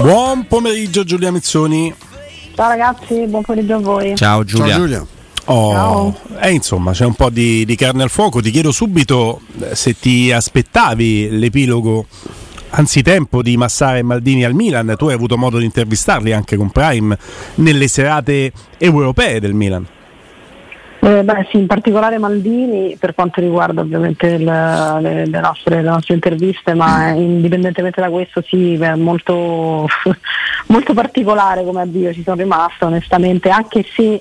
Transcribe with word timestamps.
Buon 0.00 0.46
pomeriggio 0.46 1.04
Giulia 1.04 1.30
Mizzoni. 1.30 1.94
Ciao 2.54 2.68
ragazzi, 2.68 3.26
buon 3.26 3.42
pomeriggio 3.42 3.74
a 3.74 3.78
voi. 3.80 4.16
Ciao 4.16 4.44
Giulia. 4.44 4.68
Ciao 4.68 4.78
Giulia. 4.78 5.06
Oh, 5.44 5.72
Ciao. 5.72 6.16
eh, 6.40 6.52
insomma, 6.52 6.92
c'è 6.92 7.04
un 7.04 7.12
po' 7.12 7.28
di, 7.28 7.66
di 7.66 7.76
carne 7.76 8.02
al 8.02 8.08
fuoco. 8.08 8.40
Ti 8.40 8.50
chiedo 8.50 8.72
subito 8.72 9.42
eh, 9.60 9.74
se 9.74 9.98
ti 9.98 10.32
aspettavi 10.32 11.38
l'epilogo 11.38 12.06
anzitempo 12.70 13.42
di 13.42 13.58
Massara 13.58 13.98
e 13.98 14.02
Maldini 14.02 14.42
al 14.42 14.54
Milan. 14.54 14.94
Tu 14.96 15.08
hai 15.08 15.14
avuto 15.14 15.36
modo 15.36 15.58
di 15.58 15.66
intervistarli 15.66 16.32
anche 16.32 16.56
con 16.56 16.70
Prime 16.70 17.18
nelle 17.56 17.86
serate 17.86 18.52
europee 18.78 19.38
del 19.38 19.52
Milan. 19.52 19.86
Eh, 21.02 21.22
beh, 21.24 21.46
sì, 21.50 21.56
in 21.56 21.66
particolare 21.66 22.18
Maldini 22.18 22.96
per 22.98 23.14
quanto 23.14 23.40
riguarda 23.40 23.80
ovviamente 23.80 24.26
il- 24.26 24.44
le, 24.44 25.26
le 25.26 25.40
nostre, 25.40 25.76
le 25.76 25.88
nostre 25.88 26.12
interviste, 26.14 26.74
ma 26.74 27.12
eh, 27.12 27.20
indipendentemente 27.20 28.00
da 28.02 28.10
questo 28.10 28.42
sì, 28.46 28.74
è 28.74 28.94
molto, 28.96 29.86
molto 30.68 30.92
particolare 30.92 31.64
come 31.64 31.80
avvio 31.82 32.12
ci 32.12 32.22
sono 32.22 32.36
rimasta 32.36 32.84
onestamente, 32.86 33.48
anche 33.48 33.82
se 33.94 34.20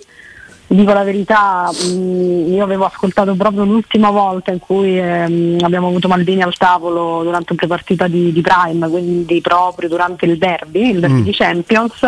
dico 0.67 0.93
la 0.93 1.03
verità, 1.03 1.69
mh, 1.69 2.53
io 2.53 2.63
avevo 2.63 2.85
ascoltato 2.85 3.35
proprio 3.35 3.65
l'ultima 3.65 4.09
volta 4.11 4.51
in 4.51 4.59
cui 4.59 4.97
ehm, 4.97 5.57
abbiamo 5.61 5.87
avuto 5.87 6.07
Maldini 6.07 6.43
al 6.43 6.55
tavolo 6.55 7.23
durante 7.23 7.51
una 7.51 7.59
prepartita 7.59 8.07
di, 8.07 8.31
di 8.31 8.41
Prime, 8.41 8.87
quindi 8.87 9.41
proprio 9.41 9.89
durante 9.89 10.25
il 10.25 10.37
derby, 10.37 10.91
il 10.91 10.99
derby 11.01 11.19
Mm. 11.19 11.23
di 11.23 11.31
Champions. 11.33 12.07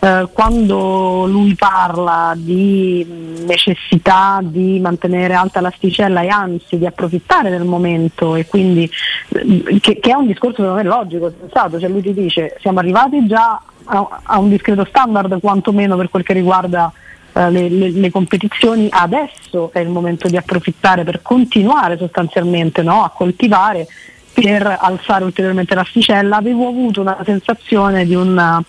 Eh, 0.00 0.28
quando 0.32 1.26
lui 1.26 1.56
parla 1.56 2.32
di 2.36 3.04
necessità 3.44 4.38
di 4.40 4.78
mantenere 4.78 5.34
alta 5.34 5.60
l'asticella 5.60 6.20
e 6.20 6.28
anzi 6.28 6.78
di 6.78 6.86
approfittare 6.86 7.50
del 7.50 7.64
momento 7.64 8.36
e 8.36 8.46
quindi 8.46 8.88
eh, 9.30 9.80
che, 9.80 9.98
che 9.98 10.10
è 10.10 10.14
un 10.14 10.28
discorso 10.28 10.62
secondo 10.62 10.76
me 10.76 10.84
logico, 10.84 11.32
sensato, 11.40 11.80
cioè 11.80 11.88
lui 11.88 12.02
ti 12.02 12.14
dice 12.14 12.56
siamo 12.60 12.78
arrivati 12.78 13.26
già 13.26 13.60
a, 13.86 14.20
a 14.22 14.38
un 14.38 14.50
discreto 14.50 14.84
standard 14.84 15.40
quantomeno 15.40 15.96
per 15.96 16.10
quel 16.10 16.22
che 16.22 16.32
riguarda 16.32 16.92
eh, 17.32 17.50
le, 17.50 17.68
le- 17.68 17.90
le 17.90 18.10
competizioni, 18.12 18.86
adesso 18.92 19.72
è 19.72 19.80
il 19.80 19.88
momento 19.88 20.28
di 20.28 20.36
approfittare 20.36 21.02
per 21.02 21.22
continuare 21.22 21.98
sostanzialmente 21.98 22.82
no, 22.82 23.02
a 23.02 23.10
coltivare 23.10 23.88
per 24.32 24.78
alzare 24.80 25.24
ulteriormente 25.24 25.74
l'asticella, 25.74 26.36
avevo 26.36 26.68
avuto 26.68 27.00
una 27.00 27.18
sensazione 27.24 28.04
di 28.04 28.14
un 28.14 28.62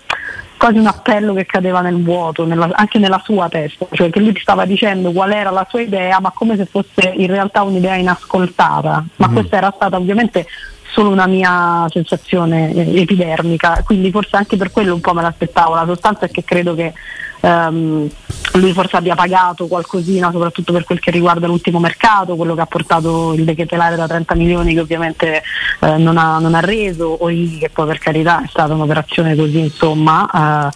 quasi 0.59 0.77
un 0.77 0.87
appello 0.87 1.33
che 1.33 1.45
cadeva 1.45 1.79
nel 1.79 2.03
vuoto, 2.03 2.45
nella- 2.45 2.69
anche 2.73 2.99
nella 2.99 3.21
sua 3.23 3.47
testa, 3.47 3.87
cioè 3.91 4.09
che 4.09 4.19
lui 4.19 4.33
ti 4.33 4.41
stava 4.41 4.65
dicendo 4.65 5.13
qual 5.13 5.31
era 5.31 5.51
la 5.51 5.65
sua 5.69 5.79
idea, 5.79 6.19
ma 6.19 6.31
come 6.35 6.57
se 6.57 6.65
fosse 6.65 7.13
in 7.15 7.27
realtà 7.27 7.63
un'idea 7.63 7.95
inascoltata. 7.95 9.05
Ma 9.15 9.29
questa 9.29 9.55
era 9.55 9.71
stata 9.73 9.95
ovviamente 9.95 10.45
solo 10.91 11.11
una 11.11 11.27
mia 11.27 11.87
sensazione 11.89 12.73
eh, 12.73 13.01
epidermica, 13.01 13.83
quindi 13.85 14.11
forse 14.11 14.35
anche 14.35 14.57
per 14.57 14.71
quello 14.71 14.93
un 14.93 14.99
po' 14.99 15.13
me 15.13 15.21
l'aspettavo. 15.21 15.75
La 15.75 15.85
sostanza 15.85 16.25
è 16.25 16.29
che 16.29 16.43
credo 16.43 16.75
che 16.75 16.93
ehm, 17.39 18.09
lui 18.53 18.73
forse 18.73 18.95
abbia 18.95 19.15
pagato 19.15 19.67
qualcosina, 19.67 20.31
soprattutto 20.31 20.73
per 20.73 20.83
quel 20.83 20.99
che 20.99 21.11
riguarda 21.11 21.47
l'ultimo 21.47 21.79
mercato, 21.79 22.35
quello 22.35 22.55
che 22.55 22.61
ha 22.61 22.65
portato 22.65 23.33
il 23.33 23.43
Dechetelaere 23.43 23.95
da 23.95 24.07
30 24.07 24.35
milioni 24.35 24.73
che 24.73 24.79
ovviamente 24.81 25.43
eh, 25.81 25.97
non, 25.97 26.17
ha, 26.17 26.39
non 26.39 26.55
ha 26.55 26.59
reso, 26.59 27.23
Origi 27.23 27.59
che 27.59 27.69
poi 27.69 27.87
per 27.87 27.99
carità 27.99 28.43
è 28.43 28.47
stata 28.47 28.73
un'operazione 28.73 29.35
così 29.35 29.59
insomma. 29.59 30.71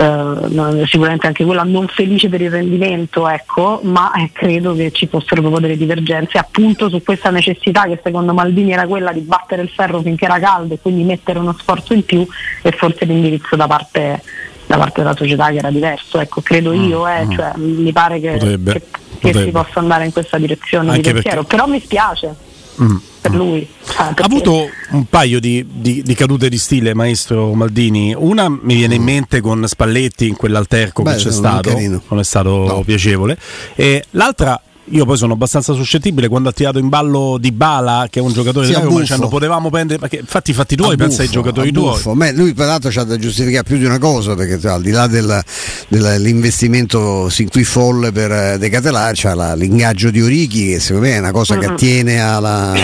eh, 0.00 0.04
no, 0.04 0.86
sicuramente 0.86 1.26
anche 1.26 1.44
quella 1.44 1.64
non 1.64 1.88
felice 1.88 2.28
per 2.28 2.40
il 2.40 2.52
rendimento, 2.52 3.28
ecco, 3.28 3.80
ma 3.82 4.12
eh, 4.12 4.30
credo 4.32 4.72
che 4.74 4.92
ci 4.92 5.08
fossero 5.08 5.40
proprio 5.40 5.60
delle 5.60 5.76
divergenze 5.76 6.38
appunto 6.38 6.88
su 6.88 7.02
questa 7.02 7.30
necessità 7.30 7.82
che 7.82 7.98
secondo 8.00 8.32
Maldini 8.32 8.72
era 8.72 8.86
quella 8.86 9.12
di 9.12 9.20
battere 9.20 9.62
il 9.62 9.70
ferro 9.70 10.00
finché 10.00 10.26
era 10.26 10.38
caldo 10.38 10.74
e 10.74 10.78
quindi 10.80 11.02
mettere 11.02 11.40
uno 11.40 11.52
sforzo 11.58 11.94
in 11.94 12.04
più 12.04 12.24
e 12.62 12.70
forse 12.70 13.06
l'indirizzo 13.06 13.56
da 13.56 13.66
parte, 13.66 14.22
da 14.68 14.76
parte 14.76 15.00
della 15.02 15.16
società 15.16 15.48
che 15.50 15.56
era 15.56 15.70
diverso, 15.70 16.20
ecco, 16.20 16.42
credo 16.42 16.72
io, 16.72 17.08
eh, 17.08 17.26
cioè, 17.34 17.52
mi 17.56 17.90
pare 17.90 18.20
che, 18.20 18.32
Potrebbe, 18.32 18.72
che- 18.74 18.80
che 18.80 18.98
potrebbe. 19.18 19.44
si 19.46 19.50
possa 19.50 19.80
andare 19.80 20.04
in 20.04 20.12
questa 20.12 20.36
direzione 20.38 20.90
Anche 20.90 21.00
di 21.00 21.12
pensiero, 21.14 21.40
perché- 21.42 21.56
però 21.56 21.66
mi 21.66 21.80
spiace 21.80 22.34
Mm. 22.80 22.96
per 23.22 23.34
lui. 23.34 23.66
cioè, 23.84 23.96
Ha 23.96 24.14
avuto 24.18 24.68
un 24.90 25.06
paio 25.06 25.40
di, 25.40 25.66
di- 25.68 26.02
di 26.04 26.14
cadute 26.14 26.48
di 26.48 26.58
stile, 26.58 26.94
maestro 26.94 27.52
Maldini. 27.54 28.14
Una 28.16 28.48
mi 28.48 28.74
viene 28.76 28.94
in 28.94 29.02
mente 29.02 29.40
con 29.40 29.66
Spalletti 29.66 30.28
in 30.28 30.36
quell'alterco 30.36 31.02
Beh, 31.02 31.16
che 31.16 31.22
c'è 31.22 31.32
stato, 31.32 31.70
non 32.08 32.18
è 32.20 32.24
stato 32.24 32.66
No. 32.66 32.82
piacevole. 32.84 33.36
E 33.74 34.04
l'altra. 34.10 34.60
Io 34.90 35.04
poi 35.04 35.16
sono 35.16 35.34
abbastanza 35.34 35.72
suscettibile 35.74 36.28
quando 36.28 36.48
ha 36.48 36.52
tirato 36.52 36.78
in 36.78 36.88
ballo 36.88 37.36
Di 37.38 37.52
Bala, 37.52 38.06
che 38.10 38.20
è 38.20 38.22
un 38.22 38.32
giocatore 38.32 38.66
Sì, 38.66 38.72
di 38.72 38.76
a 38.76 38.80
Roma, 38.80 38.90
buffo. 38.90 39.02
dicendo 39.02 39.28
potevamo 39.28 39.70
prendere. 39.70 39.98
Perché 39.98 40.22
fatti 40.24 40.50
i 40.50 40.54
fatti 40.54 40.76
tuoi, 40.76 40.96
pensa 40.96 41.22
ai 41.22 41.28
giocatori 41.28 41.72
tuoi. 41.72 42.00
Beh, 42.14 42.32
lui 42.32 42.54
peraltro 42.54 42.90
c'ha 42.90 43.04
da 43.04 43.16
giustificare 43.18 43.64
più 43.64 43.76
di 43.78 43.84
una 43.84 43.98
cosa 43.98 44.34
perché 44.34 44.66
al 44.68 44.82
di 44.82 44.90
là 44.90 45.06
del- 45.06 45.42
dell'investimento 45.88 47.28
sin 47.30 47.48
qui 47.48 47.64
folle 47.64 48.12
per 48.12 48.30
eh, 48.30 48.58
De 48.58 48.68
c'ha 48.68 49.34
la- 49.34 49.54
l'ingaggio 49.54 50.10
di 50.10 50.20
Orichi 50.20 50.68
che 50.68 50.80
secondo 50.80 51.08
me 51.08 51.14
è 51.14 51.18
una 51.18 51.32
cosa 51.32 51.56
che 51.58 51.66
attiene 51.66 52.20
alla, 52.20 52.74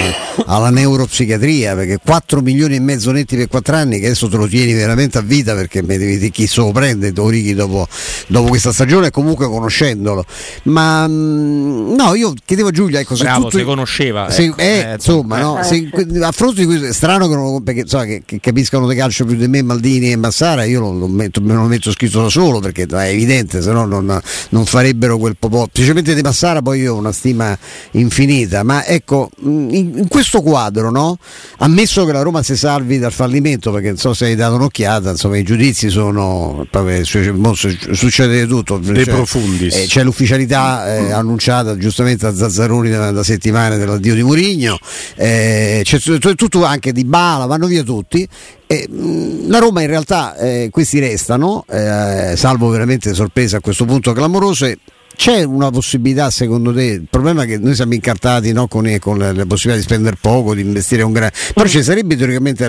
alla 0.47 0.71
neuropsichiatria 0.71 1.75
perché 1.75 1.99
4 2.03 2.41
milioni 2.41 2.77
e 2.77 2.81
mezzo 2.81 3.11
netti 3.13 3.37
per 3.37 3.49
4 3.49 3.77
anni 3.77 3.99
che 4.01 4.07
adesso 4.07 4.29
te 4.29 4.37
lo 4.37 4.47
tieni 4.47 4.73
veramente 4.73 5.19
a 5.19 5.21
vita 5.21 5.55
perché 5.55 5.83
mi 5.83 5.97
devi 5.99 6.17
dire 6.19 6.31
chi 6.31 6.47
se 6.47 6.61
lo 6.61 6.73
prende 6.73 7.13
Orichi 7.17 7.55
dopo, 7.55 7.87
dopo 8.27 8.49
questa 8.49 8.73
stagione 8.73 9.11
comunque 9.11 9.47
conoscendolo 9.47 10.25
ma 10.65 11.07
mm, 11.07 11.95
no 11.95 12.15
io 12.15 12.33
chiedevo 12.45 12.69
a 12.69 12.73
Giulia 12.73 13.01
ecco, 13.01 13.17
se 13.17 13.25
Bravo, 13.25 13.45
tutto- 13.45 13.59
se 13.59 13.65
conosceva. 13.65 14.31
se- 14.31 14.45
ecco. 14.45 14.57
eh, 14.61 14.79
Eh, 14.91 14.93
insomma, 14.95 15.39
eh. 15.39 15.43
no? 15.43 15.61
Eh, 15.61 15.65
Se- 15.65 15.89
a 16.23 16.33
fronte 16.33 16.61
di 16.61 16.67
questo 16.67 16.87
è 16.87 16.93
strano 16.93 17.29
che, 17.29 17.35
non- 17.35 17.63
perché, 17.63 17.81
insomma, 17.81 18.05
che- 18.05 18.23
che 18.25 18.41
capiscano 18.41 18.89
di 18.89 18.97
calcio 18.97 19.25
più 19.25 19.37
di 19.37 19.47
me 19.49 19.63
Maldini 19.63 20.11
e 20.13 20.17
Massara, 20.17 20.65
io 20.65 20.81
lo, 20.81 20.93
lo 20.93 21.07
metto, 21.07 21.41
me 21.41 21.55
lo 21.55 21.63
metto 21.65 21.91
scritto 21.93 22.23
da 22.23 22.29
solo 22.29 22.61
perché 22.61 22.87
è 23.01 23.09
evidente, 23.09 23.63
se 23.63 23.73
no 23.73 23.85
non, 23.85 24.21
non 24.51 24.65
farebbero 24.67 25.19
quel 25.19 25.37
po'. 25.39 25.69
Specialmente 25.71 26.15
di 26.15 26.23
Massara 26.23 26.63
poi 26.63 26.81
io 26.81 26.95
ho 26.95 26.99
una 26.99 27.13
stima 27.13 27.57
infinita, 27.93 28.63
ma 28.63 28.85
ecco, 28.85 29.31
mh, 29.39 29.49
in, 29.49 29.93
in 29.99 30.09
questo 30.09 30.43
quadro, 30.43 30.91
no? 30.91 31.17
ammesso 31.59 32.05
che 32.05 32.13
la 32.13 32.23
Roma 32.23 32.43
si 32.43 32.57
salvi 32.57 32.99
dal 32.99 33.13
fallimento, 33.13 33.71
perché 33.73 33.89
non 33.89 33.97
so 33.97 34.15
se 34.15 34.27
hai 34.27 34.35
dato 34.35 34.55
un'occhiata, 34.57 35.11
insomma 35.11 35.37
i 35.39 35.43
giudizi 35.43 35.89
sono, 35.91 36.67
vabbè, 36.71 37.03
succede 37.05 38.41
di 38.43 38.47
tutto. 38.47 38.79
De 38.79 39.05
Cioè, 39.05 39.15
profundis. 39.15 39.75
eh, 39.75 39.87
c'è 39.87 40.03
l'ufficialità 40.03 40.97
eh, 40.97 41.13
annunciata 41.13 41.77
giustamente 41.77 42.27
a 42.27 42.35
Zazzaroni 42.35 42.91
da, 42.91 43.11
da 43.11 43.23
settimane 43.23 43.77
dell'addio 43.79 44.15
di 44.15 44.23
Murigno, 44.23 44.79
eh, 45.17 45.81
c'è 45.85 45.99
tu- 46.01 46.19
tu- 46.19 46.35
tutto 46.35 46.65
anche 46.65 46.93
di 46.93 47.05
Bala, 47.05 47.47
vanno 47.47 47.67
via 47.67 47.83
tutti. 47.83 48.27
E, 48.67 48.89
mh, 48.89 49.49
la 49.49 49.59
Roma 49.59 49.83
in 49.83 49.89
realtà 49.89 50.37
eh, 50.37 50.69
questi 50.71 50.99
restano, 50.99 51.65
eh, 51.69 52.35
salvo 52.37 52.69
veramente 52.69 53.13
sorprese 53.15 53.57
a 53.57 53.61
questo 53.61 53.85
punto 53.85 54.13
clamorose. 54.13 54.79
C'è 55.17 55.43
una 55.43 55.71
possibilità 55.71 56.31
secondo 56.31 56.73
te? 56.75 56.85
Il 56.85 57.07
problema 57.09 57.45
è 57.45 57.47
che 57.47 57.59
noi 57.59 57.75
siamo 57.75 57.95
incartati 57.95 58.53
no, 58.53 58.67
con, 58.67 58.95
con 58.99 59.19
la, 59.19 59.33
la 59.33 59.47
possibilità 59.47 59.77
di 59.77 59.83
spendere 59.83 60.17
poco, 60.21 60.55
di 60.55 60.61
investire 60.61 61.03
un 61.03 61.13
gran... 61.13 61.31
Però 61.55 61.67
ci 61.69 61.83
sarebbe 61.83 62.17
teoricamente 62.17 62.69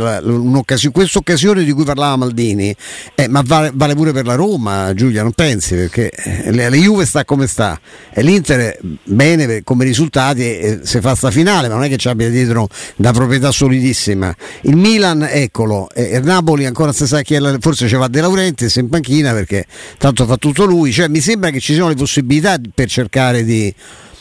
questa 0.91 1.17
occasione 1.17 1.63
di 1.63 1.71
cui 1.71 1.83
parlava 1.83 2.15
Maldini, 2.17 2.73
eh, 3.15 3.27
ma 3.27 3.41
vale, 3.43 3.71
vale 3.73 3.95
pure 3.95 4.11
per 4.13 4.25
la 4.25 4.35
Roma, 4.35 4.93
Giulia, 4.93 5.23
non 5.23 5.31
pensi? 5.31 5.75
Perché 5.75 6.09
eh, 6.11 6.53
la 6.53 6.69
la 6.69 6.75
Juve 6.75 7.05
sta 7.05 7.25
come 7.25 7.47
sta 7.47 7.79
e 8.11 8.21
l'Inter 8.21 8.59
è 8.59 8.79
bene 9.03 9.45
per- 9.47 9.63
come 9.63 9.83
risultati 9.83 10.41
e, 10.41 10.45
e 10.45 10.79
se 10.83 11.01
fa 11.01 11.15
sta 11.15 11.31
finale, 11.31 11.67
ma 11.67 11.75
non 11.75 11.83
è 11.83 11.89
che 11.89 11.97
ci 11.97 12.07
abbia 12.07 12.29
dietro 12.29 12.67
da 12.95 13.11
proprietà 13.11 13.51
solidissima. 13.51 14.33
Il 14.61 14.75
Milan, 14.75 15.27
eccolo, 15.29 15.89
e 15.93 16.17
il 16.17 16.23
Napoli 16.23 16.65
ancora 16.65 16.93
si 16.93 17.07
sa 17.07 17.21
chi 17.21 17.33
è, 17.33 17.39
la- 17.39 17.57
forse 17.59 17.87
ci 17.87 17.95
va 17.95 18.07
De 18.07 18.21
Laurentiis 18.21 18.75
in 18.75 18.87
panchina 18.89 19.33
perché 19.33 19.65
tanto 19.97 20.25
fa 20.25 20.37
tutto 20.37 20.65
lui, 20.65 20.91
cioè 20.91 21.07
mi 21.07 21.19
sembra 21.19 21.49
che 21.49 21.59
ci 21.59 21.73
siano 21.73 21.89
le 21.89 21.95
possibilità 21.95 22.33
per 22.73 22.87
cercare 22.89 23.43
di... 23.43 23.73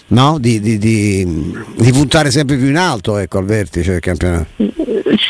no? 0.09 0.39
di, 0.39 0.61
di- 0.61 0.79
di- 0.79 1.93
puntare 1.93 2.31
sempre 2.31 2.57
più 2.57 2.67
in 2.69 2.77
alto 2.77 3.17
ecco, 3.19 3.39
al 3.39 3.45
vertice 3.45 3.93
del 3.93 4.01
campionato. 4.01 4.47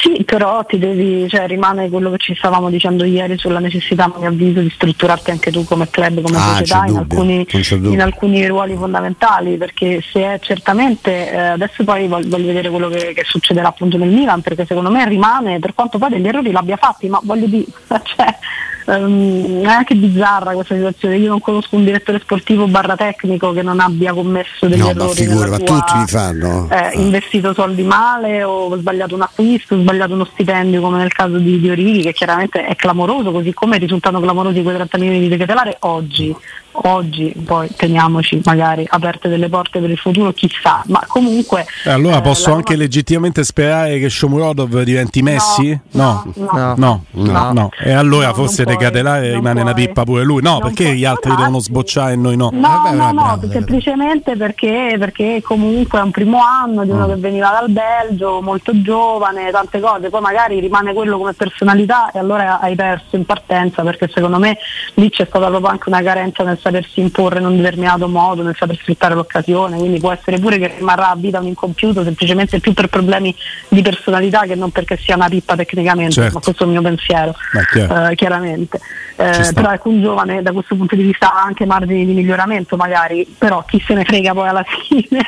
Sì, 0.03 0.25
però 0.25 0.65
ti 0.65 0.79
devi, 0.79 1.29
cioè, 1.29 1.47
rimane 1.47 1.89
quello 1.89 2.11
che 2.11 2.19
ci 2.19 2.35
stavamo 2.35 2.71
dicendo 2.71 3.05
ieri 3.05 3.37
sulla 3.39 3.59
necessità, 3.59 4.05
a 4.05 4.19
mio 4.19 4.29
avviso, 4.29 4.61
di 4.61 4.71
strutturarti 4.71 5.31
anche 5.31 5.51
tu 5.51 5.65
come 5.65 5.89
club, 5.91 6.21
come 6.21 6.37
Ah, 6.37 6.57
società 6.57 6.85
in 6.87 6.97
alcuni, 6.97 7.47
in 7.93 8.01
alcuni 8.01 8.47
ruoli 8.47 8.75
fondamentali, 8.77 9.57
perché 9.57 10.03
se 10.11 10.21
è 10.23 10.39
certamente, 10.43 11.31
eh, 11.31 11.37
adesso 11.37 11.85
poi 11.85 12.07
voglio, 12.09 12.29
voglio 12.29 12.47
vedere 12.47 12.71
quello 12.71 12.89
che, 12.89 13.13
che 13.15 13.25
succederà 13.25 13.69
appunto 13.69 13.97
nel 13.99 14.09
Milan, 14.11 14.41
perché 14.43 14.65
secondo 14.67 14.91
me 14.91 15.07
rimane, 15.09 15.59
per 15.59 15.75
quanto 15.75 15.99
poi 15.99 16.11
degli 16.11 16.27
errori 16.27 16.51
l'abbia 16.51 16.77
fatti, 16.77 17.09
ma 17.09 17.21
voglio 17.23 17.47
dire, 17.47 17.65
cioè, 18.05 18.39
um, 18.85 19.63
è 19.63 19.69
anche 19.69 19.95
bizzarra 19.95 20.53
questa 20.53 20.75
situazione. 20.75 21.17
Io 21.17 21.29
non 21.29 21.41
conosco 21.41 21.77
un 21.77 21.85
direttore 21.85 22.21
sportivo 22.21 22.67
barra 22.67 22.97
tecnico 22.97 23.53
che 23.53 23.63
non 23.63 23.81
abbia 23.81 24.13
commesso 24.13 24.67
degli 24.67 24.81
no, 24.81 24.91
errori. 24.91 25.09
Ma 25.09 25.15
figura, 25.15 25.47
sua, 25.47 25.59
tutti 25.59 25.99
li 25.99 26.07
fanno. 26.07 26.69
Eh, 26.71 27.01
investito 27.01 27.55
soldi 27.55 27.83
male 27.83 28.43
o 28.43 28.77
sbagliato 28.77 29.15
un 29.15 29.23
acquisto, 29.23 29.79
sbagliato 29.79 30.15
uno 30.15 30.25
stipendio 30.25 30.81
come 30.81 30.99
nel 30.99 31.13
caso 31.13 31.39
di, 31.39 31.61
di 31.61 31.71
Orighi 31.71 32.03
che 32.03 32.13
chiaramente 32.13 32.65
è 32.65 32.77
clamoroso, 32.77 33.33
così 33.33 33.53
come 33.53 33.79
risultano 33.79 34.21
clamorosi 34.21 34.63
quei 34.63 34.75
30 34.75 34.99
milioni 34.99 35.29
di 35.29 35.37
Ketelare 35.37 35.77
oggi 35.81 36.35
oggi, 36.75 37.33
poi 37.45 37.69
teniamoci 37.75 38.41
magari 38.45 38.85
aperte 38.89 39.29
delle 39.29 39.49
porte 39.49 39.81
per 39.81 39.91
il 39.91 39.99
futuro, 39.99 40.33
chissà, 40.33 40.83
ma 40.87 41.05
comunque... 41.07 41.67
Eh, 41.85 41.91
allora 41.91 42.19
eh, 42.19 42.23
posso 42.23 42.53
anche 42.53 42.73
Roma... 42.73 42.85
legittimamente 42.85 43.45
sperare 43.45 43.99
che 43.99 44.09
Shomurodov 44.09 44.83
diventi 44.83 45.23
Messi? 45.23 45.79
No, 45.93 46.25
no, 46.35 46.75
no, 46.77 47.05
no, 47.11 47.53
no. 47.53 47.71
E 47.79 47.93
allora 47.93 48.33
forse 48.33 48.65
De 48.65 48.77
Catelare 48.77 49.33
rimane 49.33 49.61
puoi. 49.61 49.63
una 49.63 49.75
pippa 49.75 50.05
pure 50.05 50.25
lui, 50.25 50.43
no, 50.43 50.53
non 50.53 50.61
perché 50.63 50.85
puoi. 50.85 50.97
gli 50.99 51.05
altri 51.05 51.31
no, 51.31 51.37
devono 51.37 51.59
sbocciare 51.61 52.13
e 52.13 52.17
noi 52.17 52.37
no? 52.37 52.51
No, 52.53 52.61
Vabbè, 52.61 52.95
no, 52.97 53.13
no, 53.13 53.41
semplicemente 53.51 54.37
perché, 54.37 54.97
perché 54.99 55.41
comunque 55.43 56.01
è 56.01 56.03
un 56.03 56.11
primo 56.11 56.41
anno 56.43 56.85
di 56.85 56.91
uno 56.91 57.07
mm. 57.07 57.11
che 57.11 57.17
veniva 57.17 57.51
dal 57.51 57.71
Belgio, 57.71 58.41
molto 58.41 58.81
giovane, 58.83 59.51
tante 59.51 59.81
cose, 59.81 60.11
poi 60.11 60.21
magari 60.21 60.61
rimane 60.61 60.93
quello 60.93 61.19
come 61.19 61.33
personalità 61.33 62.11
e 62.11 62.19
allora 62.19 62.61
hai 62.61 62.75
perso 62.75 63.17
in 63.17 63.25
partenza 63.25 63.83
perché 63.83 64.11
secondo 64.13 64.39
me 64.39 64.59
lì 64.95 65.11
c'è 65.11 65.27
stata 65.27 65.49
proprio 65.49 65.71
anche 65.71 65.89
una 65.89 66.03
carenza 66.03 66.43
nel 66.43 66.59
sapersi 66.65 67.01
imporre 67.01 67.41
in 67.41 67.47
un 67.47 67.57
determinato 67.57 68.09
modo, 68.09 68.43
nel 68.43 68.57
saper 68.57 68.77
sfruttare 68.77 69.15
l'occasione, 69.15 69.77
quindi 69.77 70.01
può 70.01 70.11
essere 70.11 70.39
pure 70.39 70.59
che 70.59 70.75
rimarrà 70.79 71.11
a 71.11 71.17
vita 71.17 71.39
un 71.39 71.47
incompiuto 71.47 72.03
semplicemente 72.03 72.59
più 72.59 72.73
per 72.73 72.89
problemi 72.89 73.35
di 73.69 73.83
personalità 73.83 74.41
che 74.41 74.55
non 74.55 74.71
perché 74.71 74.97
sia 74.97 75.15
una 75.15 75.29
pippa 75.29 75.55
tecnicamente, 75.55 76.13
certo. 76.13 76.35
ma 76.35 76.41
questo 76.41 76.63
è 76.63 76.67
il 76.67 76.73
mio 76.73 76.83
pensiero, 76.83 77.35
eh, 77.75 78.15
chiaramente. 78.15 78.81
Eh, 79.17 79.53
però 79.55 79.71
ecco 79.71 79.91
un 79.91 80.03
giovane 80.03 80.43
da 80.43 80.51
questo 80.51 80.75
punto 80.75 80.97
di 80.97 81.05
vista 81.05 81.33
ha 81.33 81.43
anche 81.43 81.67
margini 81.67 82.05
di 82.05 82.15
miglioramento 82.15 82.77
magari, 82.77 83.25
però 83.39 83.63
chi 83.65 83.81
se 83.87 83.95
ne 83.95 84.05
frega 84.05 84.33
poi 84.33 84.49
alla 84.49 84.65
fine. 84.89 85.21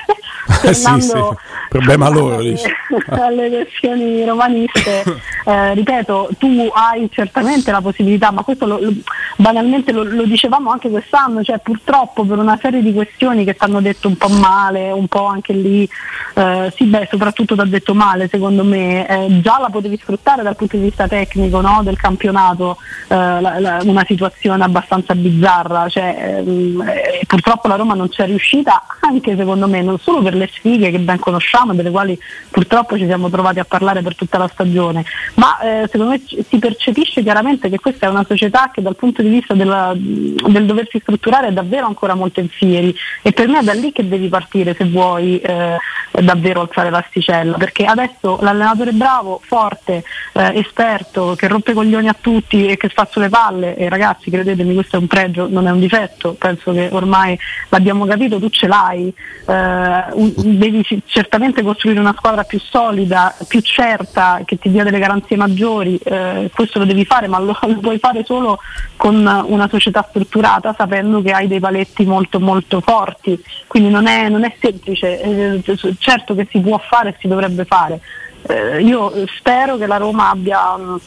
eh 0.63 0.75
sì, 0.75 1.01
sì. 1.01 1.13
Problema 1.69 2.09
loro. 2.11 2.37
Alle, 2.37 2.59
alle 3.11 3.49
versioni 3.49 4.25
romaniste, 4.25 5.05
eh, 5.45 5.75
ripeto, 5.75 6.31
tu 6.39 6.71
hai 6.73 7.09
certamente 7.13 7.71
la 7.71 7.81
possibilità, 7.81 8.31
ma 8.33 8.43
questo 8.43 8.67
lo, 8.67 8.79
lo, 8.81 8.93
banalmente 9.37 9.93
lo, 9.93 10.03
lo 10.03 10.25
dicevamo 10.25 10.71
anche 10.71 10.89
quest'anno, 10.89 11.26
quest'anno, 11.27 11.43
cioè 11.43 11.59
purtroppo 11.59 12.25
per 12.25 12.39
una 12.39 12.59
serie 12.61 12.83
di 12.83 12.93
questioni 12.93 13.45
che 13.45 13.55
ti 13.55 13.65
hanno 13.65 13.81
detto 13.81 14.09
un 14.09 14.17
po' 14.17 14.29
male, 14.29 14.91
un 14.91 15.09
po' 15.09 15.27
anche 15.27 15.53
lì, 15.53 15.89
eh, 16.35 16.73
sì 16.75 16.85
beh 16.85 17.09
soprattutto 17.11 17.55
ti 17.55 17.61
ha 17.61 17.65
detto 17.65 17.95
male 17.95 18.29
secondo 18.29 18.65
me, 18.65 19.07
eh, 19.07 19.41
già 19.41 19.59
la 19.61 19.69
potevi 19.69 19.99
sfruttare 19.99 20.43
dal 20.43 20.57
punto 20.57 20.77
di 20.77 20.85
vista 20.85 21.09
tecnico 21.09 21.61
no, 21.61 21.81
del 21.83 21.97
campionato, 21.97 22.79
eh, 23.09 23.15
la, 23.15 23.59
la, 23.59 23.81
una 23.85 24.05
situazione 24.07 24.65
abbastanza 24.65 25.15
bizzarra, 25.15 25.89
cioè, 25.89 26.43
ehm, 26.47 26.85
purtroppo 27.27 27.69
la 27.69 27.77
Roma 27.77 27.95
non 27.95 28.09
c'è 28.09 28.27
riuscita 28.27 28.85
anche 29.01 29.37
secondo 29.37 29.69
me, 29.69 29.83
non 29.83 29.99
solo 29.99 30.23
per 30.23 30.35
le 30.35 30.49
sfighe 30.53 30.91
che 30.91 30.99
ben 30.99 31.19
conosciamo, 31.19 31.75
delle 31.75 31.91
quali 31.91 32.19
purtroppo 32.51 32.97
ci 32.97 33.07
siamo 33.07 33.29
trovati 33.29 33.59
a 33.59 33.65
parlare 33.65 34.03
per 34.03 34.15
tutta 34.15 34.39
la 34.39 34.49
stagione, 34.49 35.05
ma 35.35 35.59
eh, 35.61 35.89
secondo 35.91 36.13
me 36.13 36.23
si 36.27 36.59
percepisce 36.59 37.23
chiaramente 37.23 37.69
che 37.69 37.79
questa 37.79 38.07
è 38.07 38.09
una 38.09 38.25
società 38.27 38.71
che 38.73 38.83
dal 38.83 38.97
punto 38.97 39.23
di 39.23 39.29
vista 39.29 39.55
della, 39.55 39.93
del 39.95 40.67
doversi 40.67 40.99
sfruttare 40.99 41.16
strutturare 41.17 41.53
davvero 41.53 41.87
ancora 41.87 42.15
molto 42.15 42.41
in 42.41 42.49
fieri. 42.49 42.95
E 43.23 43.33
per 43.33 43.49
me 43.49 43.61
è 43.61 43.63
da 43.63 43.73
lì 43.73 43.93
che 43.93 44.07
devi 44.07 44.29
partire 44.29 44.75
se 44.75 44.85
vuoi 44.85 45.41
eh, 45.41 45.77
davvero 46.23 46.61
alzare 46.61 46.91
l'asticella. 46.91 47.57
Perché 47.57 47.85
adesso 47.85 48.39
l'allenatore 48.41 48.93
bravo, 48.93 49.41
forte, 49.43 50.05
eh, 50.33 50.59
esperto, 50.59 51.35
che 51.35 51.49
rompe 51.49 51.73
coglioni 51.73 52.09
a 52.09 52.17
tutti 52.19 52.67
e 52.67 52.77
che 52.77 52.89
fa 52.89 53.09
sulle 53.11 53.29
palle 53.29 53.77
e 53.77 53.89
ragazzi 53.89 54.31
credetemi 54.31 54.75
questo 54.75 54.97
è 54.97 54.99
un 54.99 55.07
pregio, 55.07 55.49
non 55.49 55.67
è 55.67 55.71
un 55.71 55.81
difetto, 55.81 56.35
penso 56.35 56.73
che 56.73 56.89
ormai 56.93 57.39
l'abbiamo 57.71 58.05
capito, 58.07 58.39
tu 58.39 58.49
ce 58.49 58.67
l'hai, 58.67 59.13
eh, 59.47 60.05
un, 60.13 60.33
devi 60.37 60.85
certamente 61.07 61.63
costruire 61.63 62.01
una 62.01 62.15
squadra 62.17 62.45
più 62.45 62.59
solida, 62.61 63.35
più 63.49 63.61
certa, 63.61 64.43
che 64.45 64.59
ti 64.59 64.71
dia 64.71 64.85
delle 64.85 64.99
garanzie 64.99 65.37
maggiori, 65.37 65.99
eh, 66.05 66.51
questo 66.55 66.79
lo 66.79 66.85
devi 66.85 67.05
fare 67.05 67.27
ma 67.27 67.39
lo, 67.39 67.57
lo 67.67 67.79
puoi 67.79 67.99
fare 67.99 68.25
solo 68.25 68.61
con 68.97 69.15
una 69.17 69.69
società 69.69 70.05
strutturata 70.09 70.75
sapendo 70.77 71.06
sapendo 71.07 71.23
che 71.23 71.31
hai 71.31 71.47
dei 71.47 71.61
paletti 71.61 72.05
molto 72.05 72.41
molto 72.41 72.81
forti, 72.81 73.41
quindi 73.67 73.89
non 73.91 74.07
è, 74.07 74.29
non 74.29 74.45
è 74.45 74.55
semplice, 74.61 75.21
eh, 75.21 75.63
certo 75.99 76.35
che 76.35 76.49
si 76.51 76.61
può 76.61 76.79
fare 76.79 77.11
e 77.11 77.17
si 77.19 77.29
dovrebbe 77.29 77.65
fare. 77.65 78.01
Eh, 78.49 78.83
io 78.83 79.13
spero 79.39 79.77
che 79.77 79.87
la 79.87 79.97
Roma 79.97 80.31
abbia 80.31 80.75
um, 80.75 81.01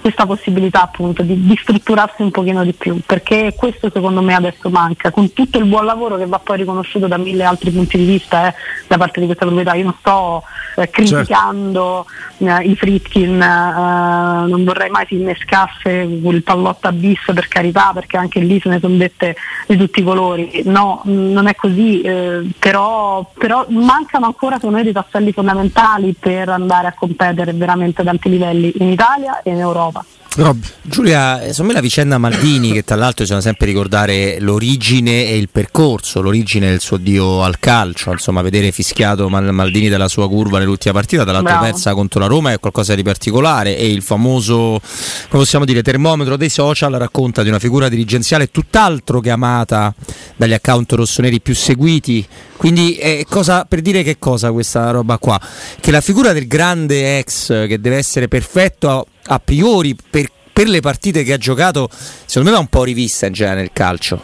questa 0.00 0.26
possibilità 0.26 0.82
appunto 0.82 1.22
di, 1.22 1.46
di, 1.46 1.56
strutturarsi 1.60 2.22
un 2.22 2.30
pochino 2.30 2.64
di 2.64 2.72
più, 2.72 2.98
perché 3.04 3.54
questo 3.56 3.90
secondo 3.92 4.22
me 4.22 4.34
adesso 4.34 4.70
manca, 4.70 5.10
con 5.10 5.32
tutto 5.32 5.58
il 5.58 5.64
buon 5.64 5.84
lavoro 5.84 6.16
che 6.16 6.26
va 6.26 6.38
poi 6.38 6.58
riconosciuto 6.58 7.06
da 7.06 7.16
mille 7.16 7.44
altri 7.44 7.70
punti 7.70 7.98
di 7.98 8.04
vista 8.04 8.48
eh, 8.48 8.54
da 8.86 8.96
parte 8.96 9.20
di 9.20 9.26
questa 9.26 9.44
proprietà. 9.44 9.74
Io 9.74 9.84
non 9.84 9.94
sto 9.98 10.42
eh, 10.76 10.88
criticando 10.90 12.06
certo. 12.38 12.62
eh, 12.62 12.68
i 12.68 12.76
Fritkin, 12.76 13.40
eh, 13.40 14.46
non 14.48 14.64
vorrei 14.64 14.90
mai 14.90 15.06
si 15.06 15.14
innescasse 15.14 15.90
il 15.90 16.42
pallotta 16.42 16.92
bis 16.92 17.20
per 17.26 17.48
carità, 17.48 17.90
perché 17.92 18.16
anche 18.16 18.40
lì 18.40 18.60
se 18.60 18.68
ne 18.68 18.78
sono 18.78 18.96
dette 18.96 19.36
di 19.66 19.76
tutti 19.76 20.00
i 20.00 20.04
colori. 20.04 20.62
No, 20.64 21.00
non 21.04 21.46
è 21.46 21.54
così, 21.54 22.00
eh, 22.02 22.48
però, 22.58 23.28
però, 23.36 23.66
mancano 23.68 24.26
ancora 24.26 24.56
secondo 24.56 24.76
me 24.76 24.84
dei 24.84 24.92
tasselli 24.92 25.32
fondamentali 25.32 26.14
per 26.18 26.48
andare 26.48 26.86
a 26.86 26.94
competere 26.96 27.52
veramente 27.52 28.00
ad 28.00 28.06
alti 28.06 28.28
livelli 28.28 28.72
in 28.78 28.88
Italia 28.88 29.42
e 29.42 29.50
in 29.50 29.58
Europa. 29.58 29.79
Europa. 29.80 30.04
Rob. 30.36 30.62
Giulia, 30.82 31.40
secondo 31.40 31.64
me 31.64 31.72
la 31.72 31.80
vicenda 31.80 32.16
Maldini, 32.16 32.72
che 32.72 32.84
tra 32.84 32.94
l'altro 32.94 33.24
bisogna 33.24 33.40
sempre 33.40 33.66
ricordare 33.66 34.38
l'origine 34.38 35.26
e 35.26 35.36
il 35.36 35.48
percorso, 35.50 36.20
l'origine 36.20 36.68
del 36.68 36.78
suo 36.78 36.98
dio 36.98 37.42
al 37.42 37.58
calcio, 37.58 38.12
insomma, 38.12 38.40
vedere 38.40 38.70
fischiato 38.70 39.28
Maldini 39.28 39.88
dalla 39.88 40.06
sua 40.06 40.28
curva 40.28 40.60
nell'ultima 40.60 40.94
partita, 40.94 41.24
dall'altra 41.24 41.58
persa 41.58 41.94
contro 41.94 42.20
la 42.20 42.26
Roma 42.26 42.52
è 42.52 42.60
qualcosa 42.60 42.94
di 42.94 43.02
particolare 43.02 43.76
e 43.76 43.90
il 43.90 44.02
famoso, 44.02 44.80
come 45.28 45.42
possiamo 45.42 45.64
dire, 45.64 45.82
termometro 45.82 46.36
dei 46.36 46.48
social 46.48 46.92
racconta 46.92 47.42
di 47.42 47.48
una 47.48 47.58
figura 47.58 47.88
dirigenziale 47.88 48.52
tutt'altro 48.52 49.18
che 49.18 49.30
amata 49.30 49.92
dagli 50.36 50.52
account 50.52 50.92
rossoneri 50.92 51.40
più 51.40 51.56
seguiti. 51.56 52.24
Quindi 52.56 52.96
eh, 52.96 53.26
cosa, 53.28 53.64
per 53.64 53.80
dire 53.80 54.04
che 54.04 54.18
cosa 54.18 54.52
questa 54.52 54.90
roba 54.92 55.18
qua? 55.18 55.40
Che 55.80 55.90
la 55.90 56.00
figura 56.00 56.32
del 56.32 56.46
grande 56.46 57.18
ex 57.18 57.48
che 57.66 57.80
deve 57.80 57.96
essere 57.96 58.28
perfetto 58.28 59.06
a 59.32 59.38
priori 59.38 59.96
per, 60.08 60.28
per, 60.52 60.68
le 60.68 60.80
partite 60.80 61.22
che 61.22 61.32
ha 61.32 61.38
giocato, 61.38 61.88
secondo 61.90 62.50
me 62.50 62.56
va 62.56 62.60
un 62.60 62.68
po' 62.68 62.84
rivista 62.84 63.26
in 63.26 63.32
genere 63.32 63.60
nel 63.60 63.70
calcio. 63.72 64.20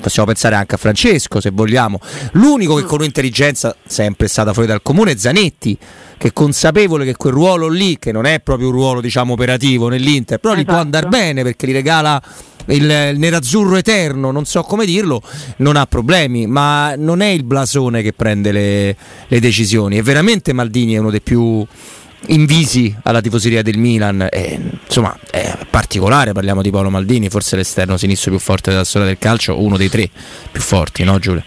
Possiamo 0.00 0.26
pensare 0.26 0.54
anche 0.54 0.74
a 0.74 0.78
Francesco 0.78 1.40
se 1.40 1.50
vogliamo. 1.50 2.00
L'unico 2.32 2.76
che 2.76 2.84
con 2.84 3.00
un'intelligenza 3.00 3.76
sempre 3.86 4.26
è 4.26 4.28
stata 4.28 4.52
fuori 4.52 4.66
dal 4.66 4.82
comune 4.82 5.12
è 5.12 5.16
Zanetti, 5.16 5.76
che 6.16 6.28
è 6.28 6.32
consapevole 6.32 7.04
che 7.04 7.16
quel 7.16 7.34
ruolo 7.34 7.68
lì, 7.68 7.98
che 7.98 8.12
non 8.12 8.24
è 8.24 8.40
proprio 8.40 8.68
un 8.68 8.74
ruolo 8.74 9.00
diciamo 9.00 9.34
operativo 9.34 9.88
nell'Inter, 9.88 10.38
però 10.38 10.54
esatto. 10.54 10.68
gli 10.68 10.72
può 10.72 10.82
andare 10.82 11.06
esatto. 11.06 11.22
bene 11.22 11.42
perché 11.42 11.66
gli 11.66 11.72
regala 11.72 12.22
il, 12.68 12.82
il 13.12 13.18
nerazzurro 13.18 13.76
eterno, 13.76 14.30
non 14.30 14.46
so 14.46 14.62
come 14.62 14.86
dirlo, 14.86 15.22
non 15.58 15.76
ha 15.76 15.86
problemi, 15.86 16.46
ma 16.46 16.94
non 16.96 17.20
è 17.20 17.28
il 17.28 17.44
blasone 17.44 18.02
che 18.02 18.14
prende 18.14 18.52
le, 18.52 18.96
le 19.28 19.40
decisioni. 19.40 19.98
E 19.98 20.02
veramente 20.02 20.54
Maldini 20.54 20.94
è 20.94 20.98
uno 20.98 21.10
dei 21.10 21.20
più 21.20 21.64
invisi 22.28 22.94
alla 23.02 23.20
tifoseria 23.20 23.62
del 23.62 23.78
Milan. 23.78 24.26
E, 24.30 24.60
insomma, 24.84 25.16
è 25.30 25.56
particolare, 25.68 26.32
parliamo 26.32 26.62
di 26.62 26.70
Paolo 26.70 26.90
Maldini, 26.90 27.28
forse 27.28 27.56
l'esterno 27.56 27.96
sinistro 27.96 28.30
più 28.30 28.40
forte 28.40 28.70
della 28.70 28.84
storia 28.84 29.08
del 29.08 29.18
calcio, 29.18 29.60
uno 29.60 29.76
dei 29.76 29.88
tre 29.88 30.08
più 30.50 30.60
forti, 30.60 31.04
no 31.04 31.18
Giulia? 31.18 31.44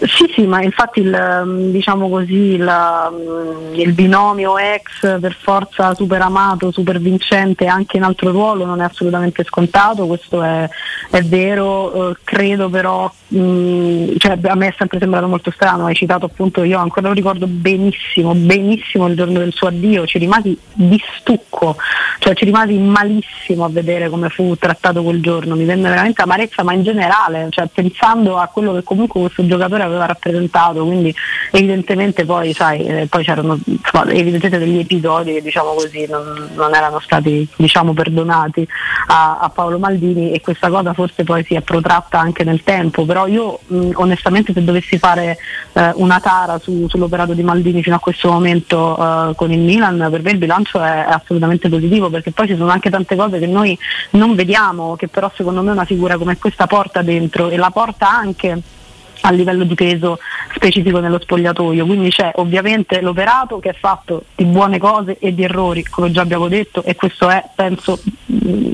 Sì, 0.00 0.30
sì, 0.32 0.46
ma 0.46 0.62
infatti 0.62 1.00
il, 1.00 1.42
mm, 1.44 1.70
diciamo 1.70 2.08
così, 2.08 2.54
il, 2.54 2.62
mm, 2.62 3.74
il, 3.74 3.92
binomio 3.92 4.56
ex 4.56 5.18
per 5.18 5.36
forza 5.36 5.92
super 5.94 6.22
amato, 6.22 6.70
super 6.70 7.00
vincente 7.00 7.66
anche 7.66 7.96
in 7.96 8.04
altro 8.04 8.30
ruolo 8.30 8.64
non 8.64 8.80
è 8.80 8.84
assolutamente 8.84 9.42
scontato, 9.42 10.06
questo 10.06 10.40
è, 10.40 10.68
è 11.10 11.22
vero, 11.22 12.10
eh, 12.10 12.16
credo 12.22 12.68
però, 12.68 13.12
mm, 13.34 14.16
cioè, 14.18 14.38
a 14.42 14.54
me 14.54 14.68
è 14.68 14.74
sempre 14.76 14.98
sembrato 14.98 15.26
molto 15.28 15.50
strano, 15.50 15.86
hai 15.86 15.94
citato 15.94 16.26
appunto, 16.26 16.62
io 16.62 16.78
ancora 16.78 17.08
lo 17.08 17.14
ricordo 17.14 17.46
benissimo, 17.46 18.34
benissimo 18.34 19.06
il 19.06 19.16
giorno 19.16 19.38
del 19.38 19.52
suo 19.52 19.68
addio, 19.68 20.06
ci 20.06 20.18
rimasi 20.18 20.58
di 20.72 21.00
stucco, 21.18 21.76
cioè 22.18 22.34
ci 22.34 22.44
rimasi 22.44 22.78
malissimo 22.78 23.64
a 23.64 23.68
vedere 23.68 24.08
come 24.08 24.28
fu 24.28 24.56
trattato 24.56 25.02
quel 25.02 25.20
giorno, 25.20 25.56
mi 25.56 25.64
venne 25.64 25.88
veramente 25.88 26.22
amarezza, 26.22 26.62
ma 26.62 26.72
in 26.72 26.82
generale, 26.82 27.48
cioè, 27.50 27.66
pensando 27.72 28.36
a 28.38 28.46
quello 28.48 28.72
che 28.74 28.82
comunque 28.82 29.20
questo 29.20 29.46
giocatore 29.46 29.82
aveva 29.82 30.06
rappresentato, 30.06 30.84
quindi 30.84 31.14
evidentemente 31.50 32.24
poi, 32.24 32.52
sai, 32.52 32.84
eh, 32.84 33.06
poi 33.06 33.24
c'erano 33.24 33.58
insomma, 33.64 34.10
evidentemente 34.10 34.58
degli 34.58 34.78
episodi 34.78 35.34
che 35.34 35.42
diciamo 35.42 35.72
così 35.74 36.06
non, 36.08 36.50
non 36.54 36.74
erano 36.74 37.00
stati 37.00 37.46
diciamo, 37.56 37.92
perdonati 37.92 38.66
a, 39.08 39.38
a, 39.38 39.48
Paolo 39.48 39.78
Maldini 39.78 40.32
e 40.32 40.40
questa 40.40 40.68
cosa 40.68 40.92
forse 40.92 41.24
poi 41.24 41.44
si 41.44 41.54
è 41.54 41.60
protratta 41.60 42.18
anche 42.18 42.44
nel 42.44 42.62
tempo, 42.62 43.04
però 43.04 43.17
io 43.26 43.60
mh, 43.66 43.90
onestamente 43.94 44.52
se 44.52 44.62
dovessi 44.64 44.98
fare 44.98 45.38
eh, 45.72 45.92
una 45.94 46.20
tara 46.20 46.58
su, 46.58 46.86
sull'operato 46.88 47.32
di 47.34 47.42
Maldini 47.42 47.82
fino 47.82 47.96
a 47.96 48.00
questo 48.00 48.30
momento 48.30 48.96
eh, 48.96 49.34
con 49.34 49.52
il 49.52 49.60
Milan, 49.60 50.08
per 50.10 50.22
me 50.22 50.30
il 50.30 50.38
bilancio 50.38 50.80
è, 50.80 51.04
è 51.04 51.10
assolutamente 51.10 51.68
positivo 51.68 52.10
perché 52.10 52.30
poi 52.30 52.46
ci 52.46 52.56
sono 52.56 52.70
anche 52.70 52.90
tante 52.90 53.16
cose 53.16 53.38
che 53.38 53.46
noi 53.46 53.78
non 54.10 54.34
vediamo, 54.34 54.96
che 54.96 55.08
però 55.08 55.30
secondo 55.34 55.62
me 55.62 55.70
una 55.70 55.84
figura 55.84 56.16
come 56.16 56.38
questa 56.38 56.66
porta 56.66 57.02
dentro 57.02 57.48
e 57.48 57.56
la 57.56 57.70
porta 57.70 58.10
anche 58.10 58.62
a 59.22 59.30
livello 59.30 59.64
di 59.64 59.74
peso 59.74 60.18
specifico 60.54 61.00
nello 61.00 61.20
spogliatoio, 61.20 61.84
quindi 61.86 62.10
c'è 62.10 62.32
ovviamente 62.36 63.00
l'operato 63.00 63.58
che 63.58 63.70
è 63.70 63.74
fatto 63.74 64.24
di 64.34 64.44
buone 64.44 64.78
cose 64.78 65.18
e 65.18 65.34
di 65.34 65.42
errori, 65.42 65.84
come 65.84 66.10
già 66.10 66.22
abbiamo 66.22 66.48
detto, 66.48 66.82
e 66.82 66.94
questo 66.94 67.28
è 67.28 67.44
penso 67.54 68.00